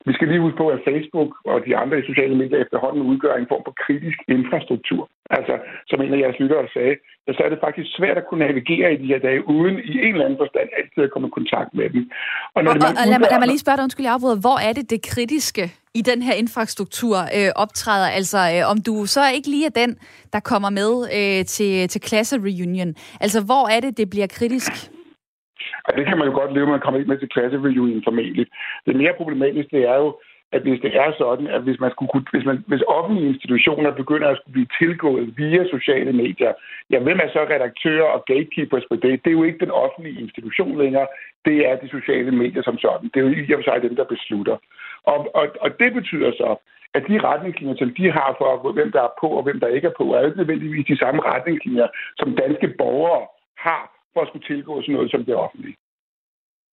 [0.07, 3.51] Vi skal lige huske på, at Facebook og de andre sociale medier efterhånden udgør en
[3.53, 5.03] form for kritisk infrastruktur.
[5.31, 5.55] Altså,
[5.91, 6.95] som en af jeres lyttere sagde,
[7.37, 10.13] så er det faktisk svært at kunne navigere i de her dage, uden i en
[10.15, 12.03] eller anden forstand altid at komme i kontakt med dem.
[12.55, 14.41] Og, når og, og, og lad, mig, lad mig lige spørge dig, undskyld, jeg afbryder.
[14.47, 15.65] Hvor er det det kritiske
[15.95, 18.09] i den her infrastruktur øh, optræder?
[18.19, 19.91] Altså, øh, om du så ikke lige er den,
[20.33, 22.95] der kommer med øh, til, til klasse-reunion.
[23.21, 24.73] Altså, hvor er det, det bliver kritisk?
[25.85, 28.47] Og det kan man jo godt leve med, man kommer ikke med til klassereunion formentlig.
[28.87, 30.19] Det mere problematiske, det er jo,
[30.53, 34.29] at hvis det er sådan, at hvis, man skulle, hvis, man, hvis offentlige institutioner begynder
[34.29, 36.53] at skulle blive tilgået via sociale medier,
[36.91, 39.25] ja, hvem er så redaktører og gatekeepers på det?
[39.25, 41.07] Det er jo ikke den offentlige institution længere,
[41.45, 43.11] det er de sociale medier som sådan.
[43.15, 44.57] Det er jo i og for sig dem, der beslutter.
[45.05, 46.57] Og, og, og det betyder så,
[46.95, 49.89] at de retningslinjer, som de har for, hvem der er på og hvem der ikke
[49.89, 51.89] er på, er jo ikke nødvendigvis de samme retningslinjer,
[52.19, 53.27] som danske borgere
[53.67, 55.75] har for at skulle tilgå sådan noget som det offentlige.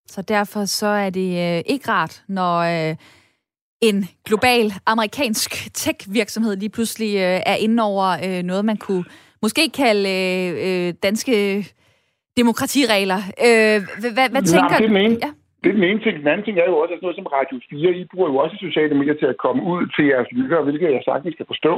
[0.07, 2.95] Så derfor så er det øh, ikke rart, når øh,
[3.81, 9.03] en global amerikansk tech-virksomhed lige pludselig øh, er inde over øh, noget, man kunne
[9.41, 11.65] måske kalde øh, øh danske
[12.37, 13.21] demokratiregler.
[13.47, 13.81] Øh,
[14.13, 15.17] hvad, hvad tænker du?
[15.25, 15.31] Ja.
[15.63, 16.15] Det er den ene ting.
[16.19, 18.55] Den anden ting er jo også, at noget som Radio 4, I bruger jo også
[18.59, 21.73] sociale medier til at komme ud til jeres lyttere, hvilket jeg sagtens skal forstå.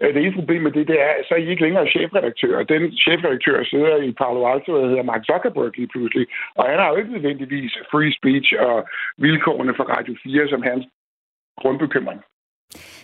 [0.00, 2.62] Øh, det ene problem med det, det er, at så er I ikke længere chefredaktør.
[2.74, 6.26] Den chefredaktør sidder i Palo Alto, der hedder Mark Zuckerberg lige pludselig.
[6.58, 8.76] Og han har jo ikke nødvendigvis free speech og
[9.24, 10.84] vilkårene for Radio 4 som hans
[11.60, 12.20] grundbekymring.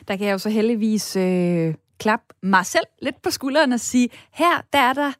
[0.09, 1.69] Der kan jeg jo så heldigvis øh,
[2.03, 4.09] klappe mig selv lidt på skulderen og sige,
[4.41, 5.11] her der er der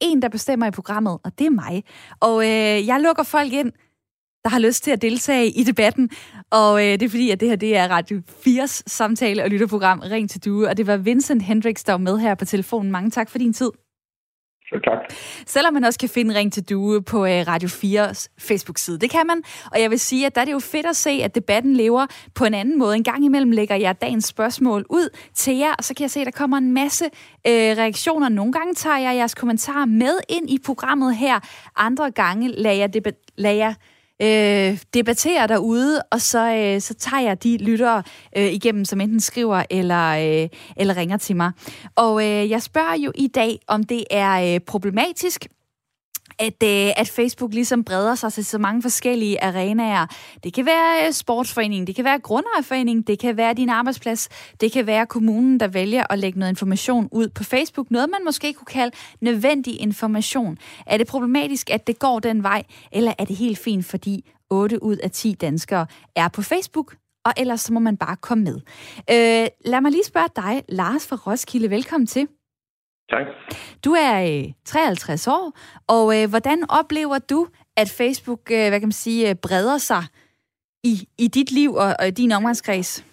[0.00, 1.74] en, der bestemmer i programmet, og det er mig.
[2.20, 3.72] Og øh, jeg lukker folk ind,
[4.44, 6.10] der har lyst til at deltage i debatten.
[6.50, 10.00] Og øh, det er fordi, at det her det er Radio 4's samtale- og lytterprogram
[10.00, 10.68] Ring til Due.
[10.68, 12.92] Og det var Vincent Hendricks, der var med her på telefonen.
[12.92, 13.70] Mange tak for din tid.
[14.84, 14.98] tak.
[15.46, 18.98] Selvom man også kan finde Ring til Due på øh, Radio 4's Facebook-side.
[18.98, 19.42] Det kan man.
[19.72, 22.06] Og jeg vil sige, at der er det jo fedt at se, at debatten lever
[22.34, 22.96] på en anden måde.
[22.96, 26.20] En gang imellem lægger jeg dagens spørgsmål ud til jer, og så kan jeg se,
[26.20, 27.04] at der kommer en masse
[27.46, 28.28] øh, reaktioner.
[28.28, 31.40] Nogle gange tager jeg jeres kommentarer med ind i programmet her.
[31.76, 33.74] Andre gange lader jeg, debat- lader jeg
[34.22, 38.02] øh, debatterer derude, og så, øh, så tager jeg de lyttere
[38.36, 41.52] øh, igennem, som enten skriver eller, øh, eller ringer til mig.
[41.96, 45.46] Og øh, jeg spørger jo i dag, om det er øh, problematisk,
[46.38, 50.06] at, øh, at Facebook ligesom breder sig til så mange forskellige arenaer.
[50.44, 54.28] Det kan være øh, sportsforeningen, det kan være grundejerforeningen, det kan være din arbejdsplads,
[54.60, 57.90] det kan være kommunen, der vælger at lægge noget information ud på Facebook.
[57.90, 60.58] Noget, man måske kunne kalde nødvendig information.
[60.86, 62.62] Er det problematisk, at det går den vej,
[62.92, 67.32] eller er det helt fint, fordi 8 ud af 10 danskere er på Facebook, og
[67.36, 68.60] ellers så må man bare komme med.
[69.10, 71.70] Øh, lad mig lige spørge dig, Lars fra Roskilde.
[71.70, 72.28] Velkommen til.
[73.12, 73.26] Tak.
[73.84, 77.46] Du er øh, 53 år, og øh, hvordan oplever du,
[77.76, 80.04] at Facebook øh, hvad kan man sige, øh, breder sig
[80.84, 83.04] i, i dit liv og, og din omgangskreds?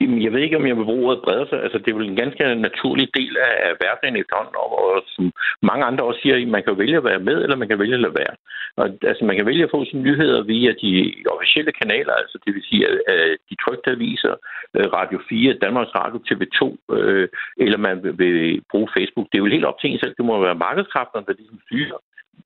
[0.00, 1.62] Jamen, jeg ved ikke, om jeg vil bruge ordet breder sig.
[1.62, 5.84] Altså, det er vel en ganske naturlig del af hverdagen efterhånden, og, og som mange
[5.84, 8.14] andre også siger, man kan vælge at være med, eller man kan vælge at lade
[8.22, 8.34] være.
[8.76, 12.54] Og, altså, man kan vælge at få sine nyheder via de officielle kanaler, altså det
[12.54, 14.34] vil sige at de trygte aviser,
[14.76, 16.60] øh, Radio 4, Danmarks Radio, TV2,
[16.96, 19.26] øh, eller man vil, vil bruge Facebook.
[19.26, 20.14] Det er jo helt op til en selv.
[20.18, 21.98] Det må være markedskræfterne, der ligesom styrer,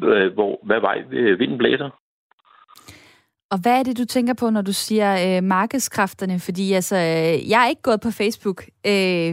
[0.03, 1.91] øh, hvor, hvad vej øh, vinden blæser.
[3.53, 6.36] Og hvad er det, du tænker på, når du siger øh, markedskræfterne?
[6.47, 8.59] Fordi altså, øh, jeg er ikke gået på Facebook,
[8.90, 9.32] øh,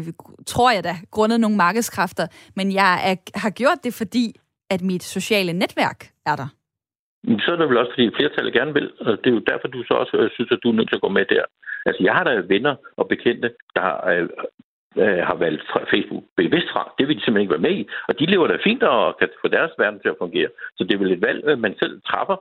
[0.53, 4.26] tror jeg da, grundet nogle markedskræfter, men jeg er, har gjort det, fordi
[4.74, 6.49] at mit sociale netværk er der.
[7.43, 9.84] Så er det vel også, fordi flertallet gerne vil, og det er jo derfor, du
[9.84, 11.43] så også øh, synes, at du er nødt til at gå med der.
[11.86, 13.97] Altså, jeg har da venner og bekendte, der har,
[15.01, 16.93] øh, har valgt Facebook bevidst fra.
[16.97, 17.84] Det vil de simpelthen ikke være med i.
[18.07, 20.49] Og de lever da fint og kan få deres verden til at fungere.
[20.78, 22.38] Så det er vel et valg, øh, man selv træffer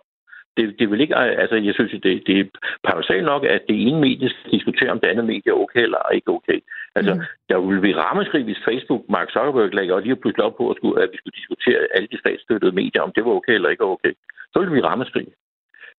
[0.57, 2.45] det, det vil ikke, altså jeg synes, det, det er
[2.85, 6.09] paradoxalt nok, at det ene medie skal diskutere, om det andet medie er okay eller
[6.15, 6.59] ikke okay.
[6.95, 7.21] Altså, mm.
[7.49, 10.77] der ville blive rammeskrig, hvis Facebook, Mark Zuckerberg, lægger og lige pludselig op på, at,
[10.77, 13.85] skulle, at vi skulle diskutere alle de statsstøttede medier, om det var okay eller ikke
[13.85, 14.13] okay.
[14.53, 15.27] Så ville vi rammeskrig.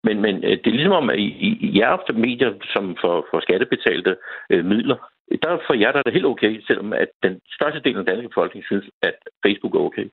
[0.04, 2.98] Men, men øh, det er ligesom om, at I, I, I er ofte medier, som
[3.02, 4.16] for, for skattebetalte
[4.50, 4.98] øh, midler,
[5.44, 8.06] der for jer der er det helt okay, selvom at den største del af den
[8.06, 10.08] danske befolkning synes, at Facebook er okay.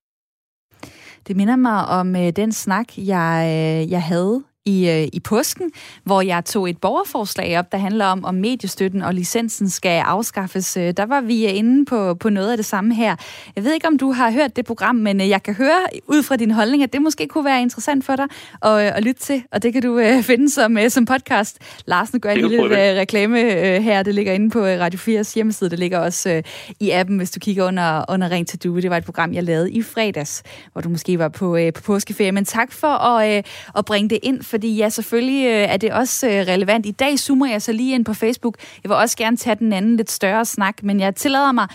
[1.27, 5.71] Det minder mig om øh, den snak, jeg, øh, jeg havde i, øh, i påsken,
[6.05, 10.77] hvor jeg tog et borgerforslag op, der handler om, om mediestøtten og licensen skal afskaffes.
[10.77, 13.16] Øh, der var vi inde på, på noget af det samme her.
[13.57, 16.23] Jeg ved ikke, om du har hørt det program, men øh, jeg kan høre ud
[16.23, 18.27] fra din holdning, at det måske kunne være interessant for dig
[18.62, 21.59] at, at lytte til, og det kan du uh, finde som, uh, som podcast.
[21.87, 24.03] Lars, nu gør lige lidt uh, reklame uh, her.
[24.03, 25.71] Det ligger inde på Radio 4's hjemmeside.
[25.71, 28.83] Det ligger også uh, i appen, hvis du kigger under, under Ring til Due.
[28.83, 30.43] Det var et program, jeg lavede i fredags,
[30.73, 32.33] hvor du måske var på, uh, på påskeferie.
[32.33, 35.92] Men tak for at, uh, at bringe det ind, fordi ja, selvfølgelig øh, er det
[35.92, 36.86] også øh, relevant.
[36.86, 38.56] I dag zoomer jeg så lige ind på Facebook.
[38.82, 41.68] Jeg vil også gerne tage den anden lidt større snak, men jeg tillader mig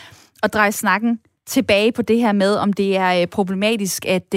[0.44, 4.36] at dreje snakken tilbage på det her med, om det er øh, problematisk, at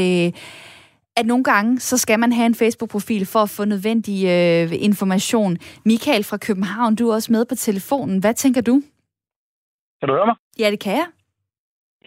[1.16, 5.52] at nogle gange, så skal man have en Facebook-profil for at få nødvendig øh, information.
[5.84, 8.20] Michael fra København, du er også med på telefonen.
[8.20, 8.74] Hvad tænker du?
[9.98, 10.36] Kan du høre mig?
[10.58, 11.08] Ja, det kan jeg.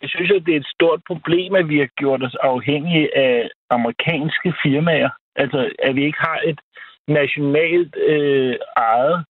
[0.01, 3.49] Jeg synes, at det er et stort problem, at vi har gjort os afhængige af
[3.69, 5.09] amerikanske firmaer.
[5.35, 6.59] Altså, at vi ikke har et
[7.07, 9.25] nationalt øh, ejet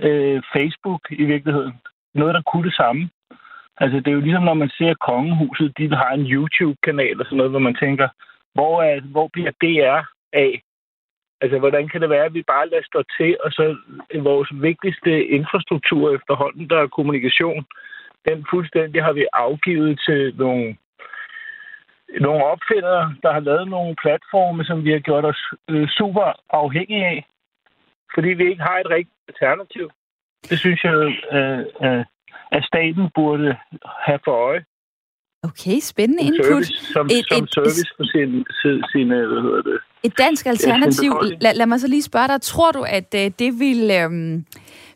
[0.00, 1.72] øh, Facebook i virkeligheden.
[2.14, 3.10] Noget, der kunne det samme.
[3.78, 7.36] Altså, det er jo ligesom, når man ser Kongehuset, de har en YouTube-kanal og sådan
[7.36, 8.08] noget, hvor man tænker,
[8.54, 10.62] hvor, er, hvor bliver DR af?
[11.40, 13.76] Altså, hvordan kan det være, at vi bare lader stå til, og så
[14.18, 17.64] vores vigtigste infrastruktur efterhånden, der er kommunikation,
[18.28, 20.76] den fuldstændig har vi afgivet til nogle
[22.20, 27.04] nogle opfindere, der har lavet nogle platforme, som vi har gjort os øh, super afhængige
[27.04, 27.26] af,
[28.14, 29.90] fordi vi ikke har et rigtigt alternativ.
[30.50, 30.94] Det synes jeg,
[31.36, 32.04] øh, øh,
[32.52, 33.56] at staten burde
[34.06, 34.64] have for øje.
[35.42, 36.66] Okay, spændende som input.
[36.66, 38.30] Service, som, et, som et, service for sin,
[38.62, 39.78] sin, sin, hvad hedder det?
[40.02, 41.12] Et dansk alternativ.
[41.40, 42.40] Lad, lad mig så lige spørge dig.
[42.42, 44.10] Tror du, at øh, det vil øh,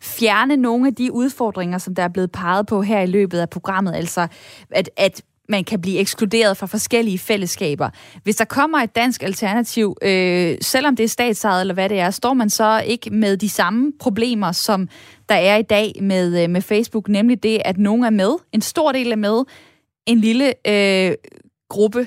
[0.02, 3.50] fjerne nogle af de udfordringer, som der er blevet peget på her i løbet af
[3.50, 3.94] programmet?
[3.94, 4.28] Altså,
[4.70, 7.88] at, at man kan blive ekskluderet fra forskellige fællesskaber.
[8.24, 12.10] Hvis der kommer et dansk alternativ, øh, selvom det er statsejet eller hvad det er,
[12.10, 14.88] står man så ikke med de samme problemer, som
[15.28, 18.60] der er i dag med, øh, med Facebook, nemlig det, at nogen er med, en
[18.60, 19.44] stor del er med,
[20.06, 21.12] en lille øh,
[21.68, 22.02] gruppe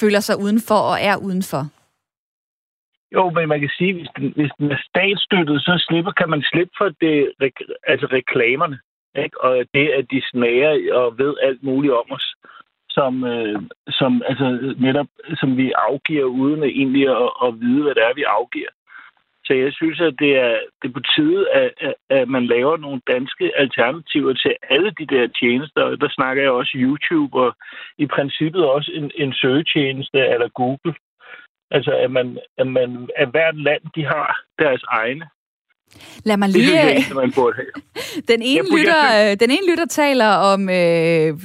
[0.00, 1.62] føler sig udenfor og er udenfor.
[3.16, 6.30] Jo, men man kan sige, at hvis den, hvis den er statsstøttet, så slipper, kan
[6.30, 7.16] man slippe for det,
[7.92, 8.78] altså reklamerne.
[9.16, 9.40] Ikke?
[9.44, 12.34] Og det, at de smager og ved alt muligt om os,
[12.90, 15.06] som, øh, som, altså, netop,
[15.40, 18.72] som vi afgiver, uden at egentlig at, at vide, hvad det er, vi afgiver.
[19.44, 22.76] Så jeg synes, at det er, det er på tide, at, at, at man laver
[22.76, 25.96] nogle danske alternativer til alle de der tjenester.
[25.96, 27.56] Der snakker jeg også YouTube, og
[27.98, 30.94] i princippet også en, en søgetjeneste eller Google.
[31.70, 35.26] Altså, at, man, at, man, at hvert land, de har deres egne
[36.24, 36.72] Lad mig lige...
[36.72, 37.82] Det synes jeg man burde have.
[38.28, 39.40] Den ene, burde, lytter, jeg...
[39.40, 41.38] den ene lytter taler om øh,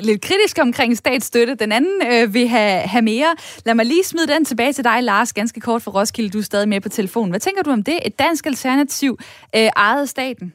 [0.00, 3.34] lidt kritisk omkring statsstøtte, den anden øh, vil have, have mere.
[3.64, 6.30] Lad mig lige smide den tilbage til dig, Lars, ganske kort for Roskilde.
[6.30, 7.30] Du er stadig med på telefonen.
[7.30, 7.98] Hvad tænker du om det?
[8.06, 9.18] Et dansk alternativ
[9.56, 10.52] øh, ejet staten?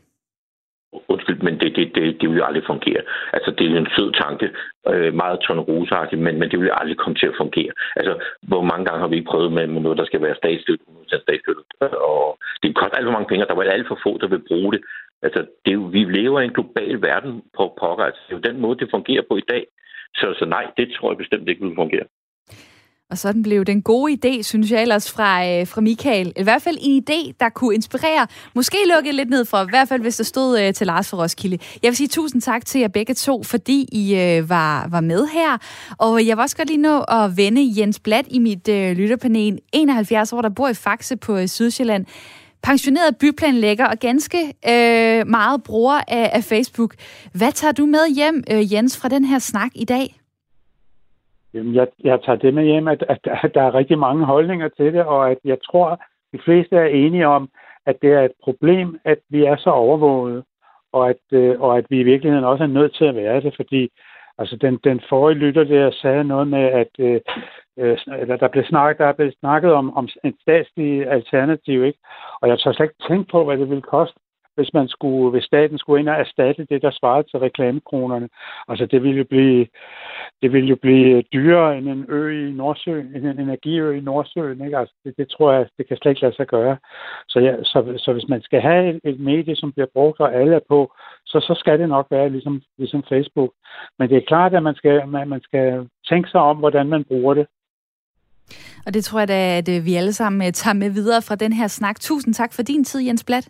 [1.07, 3.01] Undskyld, men det, det, det, det vil jo aldrig fungere.
[3.33, 4.49] Altså, det er en sød tanke,
[4.91, 7.71] øh, meget tornerosagtigt, men, men det vil aldrig komme til at fungere.
[7.95, 10.85] Altså, hvor mange gange har vi ikke prøvet med, med noget, der skal være statsstøtte,
[11.07, 11.63] statsstøtte,
[12.11, 14.47] og det koster alt for mange penge, og der var alt for få, der vil
[14.47, 14.81] bruge det.
[15.25, 18.05] Altså, det er jo, vi lever i en global verden på pokker.
[18.05, 19.65] Altså, det er jo den måde, det fungerer på i dag.
[20.19, 22.05] Så, så nej, det tror jeg bestemt ikke vil fungere.
[23.09, 26.33] Og sådan blev den gode idé, synes jeg ellers, fra, øh, fra Michael.
[26.35, 28.27] I hvert fald en idé, der kunne inspirere.
[28.55, 31.17] Måske lukke lidt ned for, i hvert fald hvis der stod øh, til Lars for
[31.17, 31.57] Roskilde.
[31.83, 35.27] Jeg vil sige tusind tak til jer begge to, fordi I øh, var, var med
[35.27, 35.57] her.
[35.97, 39.59] Og jeg vil også godt lige nå at vende Jens Blad i mit øh, lytterpanel.
[39.73, 42.05] 71 år, der bor i Faxe på øh, Sydsjælland
[42.63, 46.95] pensioneret byplanlægger og ganske øh, meget bruger af, af Facebook.
[47.33, 50.19] Hvad tager du med hjem, øh, Jens, fra den her snak i dag?
[51.55, 54.93] Jeg, jeg tager det med hjem, at, at, at der er rigtig mange holdninger til
[54.93, 55.99] det, og at jeg tror, at
[56.33, 57.49] de fleste er enige om,
[57.85, 60.43] at det er et problem, at vi er så overvåget,
[60.93, 63.53] og at, øh, og at vi i virkeligheden også er nødt til at være det,
[63.55, 63.89] fordi
[64.37, 67.21] altså den, den forrige lytter der sagde noget med, at øh,
[67.79, 71.99] øh eller der blev snakket, der blev snakket om, om en statslig alternativ, ikke?
[72.41, 74.19] og jeg tør slet ikke tænke på, hvad det ville koste
[74.55, 78.29] hvis man skulle, hvis staten skulle ind og erstatte det, der svarede til reklamekronerne.
[78.67, 79.67] Altså det ville blive,
[80.41, 84.65] det ville jo blive dyrere end en ø i Nordsøen, end en energiø i Nordsøen.
[84.65, 84.77] Ikke?
[84.77, 86.77] Altså, det, det tror jeg, det kan slet ikke lade sig gøre.
[87.27, 90.35] Så, ja, så, så hvis man skal have et, et medie, som bliver brugt, og
[90.35, 90.93] alle er på,
[91.25, 93.51] så, så skal det nok være ligesom, ligesom Facebook.
[93.99, 97.03] Men det er klart, at man skal, man, man skal tænke sig om, hvordan man
[97.03, 97.47] bruger det.
[98.85, 101.35] Og det tror jeg da, at øh, vi alle sammen øh, tager med videre fra
[101.35, 101.99] den her snak.
[101.99, 103.49] Tusind tak for din tid, Jens Blatt.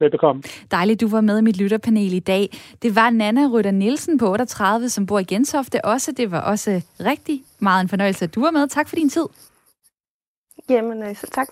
[0.00, 0.42] Velbekomme.
[0.70, 2.58] Dejligt, du var med i mit lytterpanel i dag.
[2.82, 6.12] Det var Nana Rytter Nielsen på 38, som bor i Gentofte også.
[6.12, 8.68] Det var også rigtig meget en fornøjelse, at du var med.
[8.68, 9.26] Tak for din tid.
[10.68, 11.48] Jamen, øh, så tak.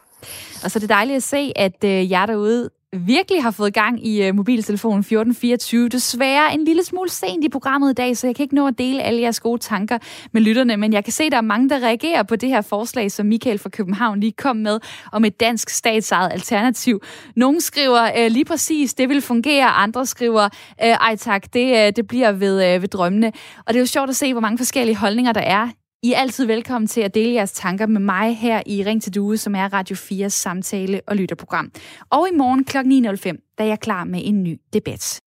[0.64, 4.06] Og så er det dejligt at se, at øh, jer derude virkelig har fået gang
[4.06, 5.88] i uh, mobiltelefonen 1424.
[5.88, 8.78] Desværre en lille smule sent i programmet i dag, så jeg kan ikke nå at
[8.78, 9.98] dele alle jeres gode tanker
[10.32, 12.60] med lytterne, men jeg kan se, at der er mange, der reagerer på det her
[12.60, 14.80] forslag, som Michael fra København lige kom med,
[15.12, 17.02] om et dansk statsejet alternativ.
[17.36, 21.92] Nogle skriver uh, lige præcis, det vil fungere, andre skriver, uh, ej tak, det, uh,
[21.96, 23.32] det bliver ved, uh, ved drømmene.
[23.58, 25.68] Og det er jo sjovt at se, hvor mange forskellige holdninger der er
[26.02, 29.14] i er altid velkommen til at dele jeres tanker med mig her i Ring til
[29.14, 31.72] Due, som er Radio 4's samtale- og lytterprogram.
[32.10, 32.76] Og i morgen kl.
[32.76, 35.20] 9.05, der er jeg klar med en ny debat.